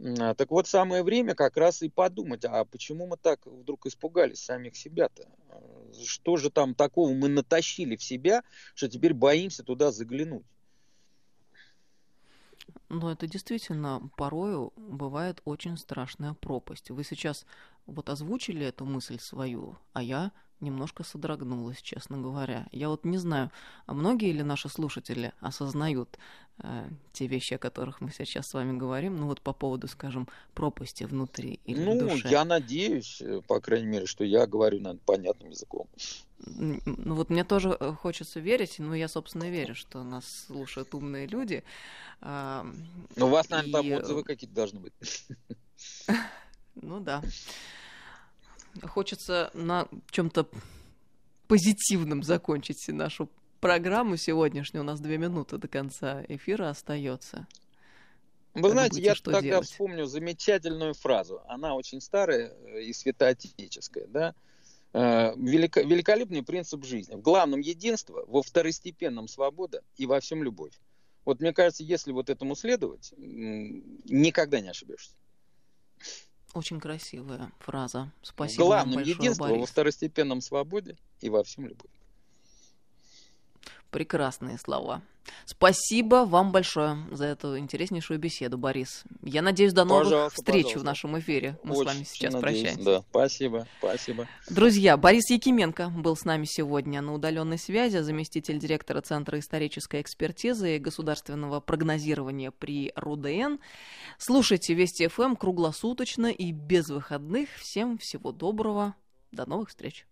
А, 0.00 0.34
так 0.34 0.50
вот, 0.50 0.66
самое 0.66 1.02
время 1.02 1.34
как 1.34 1.56
раз 1.56 1.82
и 1.82 1.88
подумать, 1.88 2.44
а 2.44 2.64
почему 2.64 3.06
мы 3.06 3.16
так 3.16 3.44
вдруг 3.46 3.86
испугались 3.86 4.44
самих 4.44 4.76
себя-то? 4.76 5.28
А, 5.50 5.92
что 6.04 6.36
же 6.36 6.50
там 6.50 6.74
такого 6.74 7.12
мы 7.12 7.28
натащили 7.28 7.96
в 7.96 8.02
себя, 8.02 8.42
что 8.74 8.88
теперь 8.88 9.14
боимся 9.14 9.64
туда 9.64 9.90
заглянуть? 9.90 10.44
Но 12.88 13.10
это 13.12 13.26
действительно 13.26 14.10
порою 14.16 14.72
бывает 14.76 15.40
очень 15.44 15.76
страшная 15.76 16.34
пропасть. 16.34 16.90
Вы 16.90 17.04
сейчас 17.04 17.44
вот 17.88 18.10
озвучили 18.10 18.66
эту 18.66 18.84
мысль 18.84 19.18
свою, 19.18 19.76
а 19.92 20.02
я 20.02 20.30
немножко 20.60 21.04
содрогнулась, 21.04 21.80
честно 21.80 22.18
говоря. 22.18 22.66
Я 22.72 22.88
вот 22.88 23.04
не 23.04 23.18
знаю, 23.18 23.50
а 23.86 23.94
многие 23.94 24.32
ли 24.32 24.42
наши 24.42 24.68
слушатели 24.68 25.32
осознают 25.40 26.18
э, 26.58 26.88
те 27.12 27.26
вещи, 27.26 27.54
о 27.54 27.58
которых 27.58 28.00
мы 28.00 28.10
сейчас 28.10 28.48
с 28.48 28.54
вами 28.54 28.76
говорим, 28.76 29.16
ну 29.16 29.26
вот 29.26 29.40
по 29.40 29.52
поводу, 29.52 29.86
скажем, 29.88 30.28
пропасти 30.54 31.04
внутри 31.04 31.60
или 31.64 31.84
ну, 31.84 31.94
в 31.94 32.10
душе? 32.10 32.28
я 32.28 32.44
надеюсь, 32.44 33.22
э, 33.22 33.40
по 33.46 33.60
крайней 33.60 33.86
мере, 33.86 34.06
что 34.06 34.24
я 34.24 34.46
говорю 34.46 34.80
наверное, 34.80 35.00
понятным 35.04 35.50
языком. 35.50 35.86
Ну 36.44 37.14
вот 37.14 37.30
мне 37.30 37.44
тоже 37.44 37.76
э, 37.78 37.92
хочется 37.92 38.40
верить, 38.40 38.78
но 38.78 38.94
я, 38.94 39.08
собственно, 39.08 39.48
верю, 39.48 39.74
что 39.74 40.02
нас 40.02 40.46
слушают 40.46 40.94
умные 40.94 41.26
люди. 41.26 41.62
Ну, 42.20 43.26
у 43.26 43.28
вас, 43.28 43.48
наверное, 43.48 43.68
и... 43.68 43.72
там 43.72 43.92
отзывы 43.92 44.24
какие-то 44.24 44.54
должны 44.54 44.80
быть. 44.80 44.92
Ну 46.80 47.00
да 47.00 47.22
хочется 48.82 49.50
на 49.54 49.88
чем-то 50.10 50.48
позитивном 51.46 52.22
закончить 52.22 52.88
нашу 52.88 53.28
программу 53.60 54.16
сегодняшнюю. 54.16 54.82
У 54.82 54.86
нас 54.86 55.00
две 55.00 55.18
минуты 55.18 55.58
до 55.58 55.68
конца 55.68 56.22
эфира 56.28 56.70
остается. 56.70 57.46
Вы 58.54 58.62
как 58.62 58.72
знаете, 58.72 59.02
я 59.02 59.14
тогда 59.14 59.40
делать? 59.40 59.68
вспомню 59.68 60.06
замечательную 60.06 60.94
фразу. 60.94 61.42
Она 61.46 61.74
очень 61.74 62.00
старая 62.00 62.52
э, 62.66 62.82
и 62.82 62.92
святоотеческая, 62.92 64.06
да? 64.08 64.34
Э, 64.92 65.34
велико, 65.36 65.80
великолепный 65.80 66.42
принцип 66.42 66.84
жизни. 66.84 67.14
В 67.14 67.20
главном 67.20 67.60
единство, 67.60 68.24
во 68.26 68.42
второстепенном 68.42 69.28
свобода 69.28 69.82
и 69.96 70.06
во 70.06 70.20
всем 70.20 70.42
любовь. 70.42 70.72
Вот 71.24 71.40
мне 71.40 71.52
кажется, 71.52 71.84
если 71.84 72.10
вот 72.10 72.30
этому 72.30 72.56
следовать, 72.56 73.12
никогда 73.16 74.60
не 74.60 74.70
ошибешься. 74.70 75.14
Очень 76.58 76.80
красивая 76.80 77.52
фраза. 77.60 78.10
Спасибо. 78.20 78.64
В 78.64 78.66
главном 78.66 78.94
большое, 78.96 79.16
единство, 79.16 79.44
Борис. 79.44 79.60
во 79.60 79.66
второстепенном 79.66 80.40
свободе 80.40 80.96
и 81.20 81.30
во 81.30 81.44
всем 81.44 81.66
любовь. 81.66 81.92
Прекрасные 83.90 84.58
слова. 84.58 85.02
Спасибо 85.44 86.24
вам 86.26 86.52
большое 86.52 86.98
за 87.10 87.26
эту 87.26 87.58
интереснейшую 87.58 88.18
беседу, 88.18 88.58
Борис. 88.58 89.04
Я 89.22 89.42
надеюсь, 89.42 89.72
до 89.72 89.84
новых 89.84 90.04
пожалуйста, 90.04 90.36
встреч 90.36 90.64
пожалуйста. 90.64 90.78
в 90.80 90.84
нашем 90.84 91.18
эфире. 91.18 91.58
Мы 91.62 91.74
Очень 91.74 91.82
с 91.82 91.86
вами 91.86 92.04
сейчас 92.04 92.34
надеюсь, 92.34 92.60
прощаемся. 92.60 92.84
Да, 92.84 93.04
спасибо, 93.10 93.66
спасибо. 93.78 94.28
Друзья, 94.48 94.96
Борис 94.96 95.30
Якименко 95.30 95.90
был 95.90 96.16
с 96.16 96.24
нами 96.24 96.44
сегодня 96.44 97.00
на 97.00 97.14
удаленной 97.14 97.58
связи, 97.58 97.98
заместитель 97.98 98.58
директора 98.58 99.00
Центра 99.00 99.38
исторической 99.38 100.00
экспертизы 100.00 100.76
и 100.76 100.78
государственного 100.78 101.60
прогнозирования 101.60 102.50
при 102.50 102.92
РУДН. 102.96 103.56
Слушайте 104.18 104.74
Вести 104.74 105.08
ФМ 105.08 105.36
круглосуточно 105.36 106.26
и 106.26 106.52
без 106.52 106.88
выходных. 106.88 107.48
Всем 107.56 107.98
всего 107.98 108.32
доброго. 108.32 108.94
До 109.32 109.48
новых 109.48 109.68
встреч. 109.68 110.06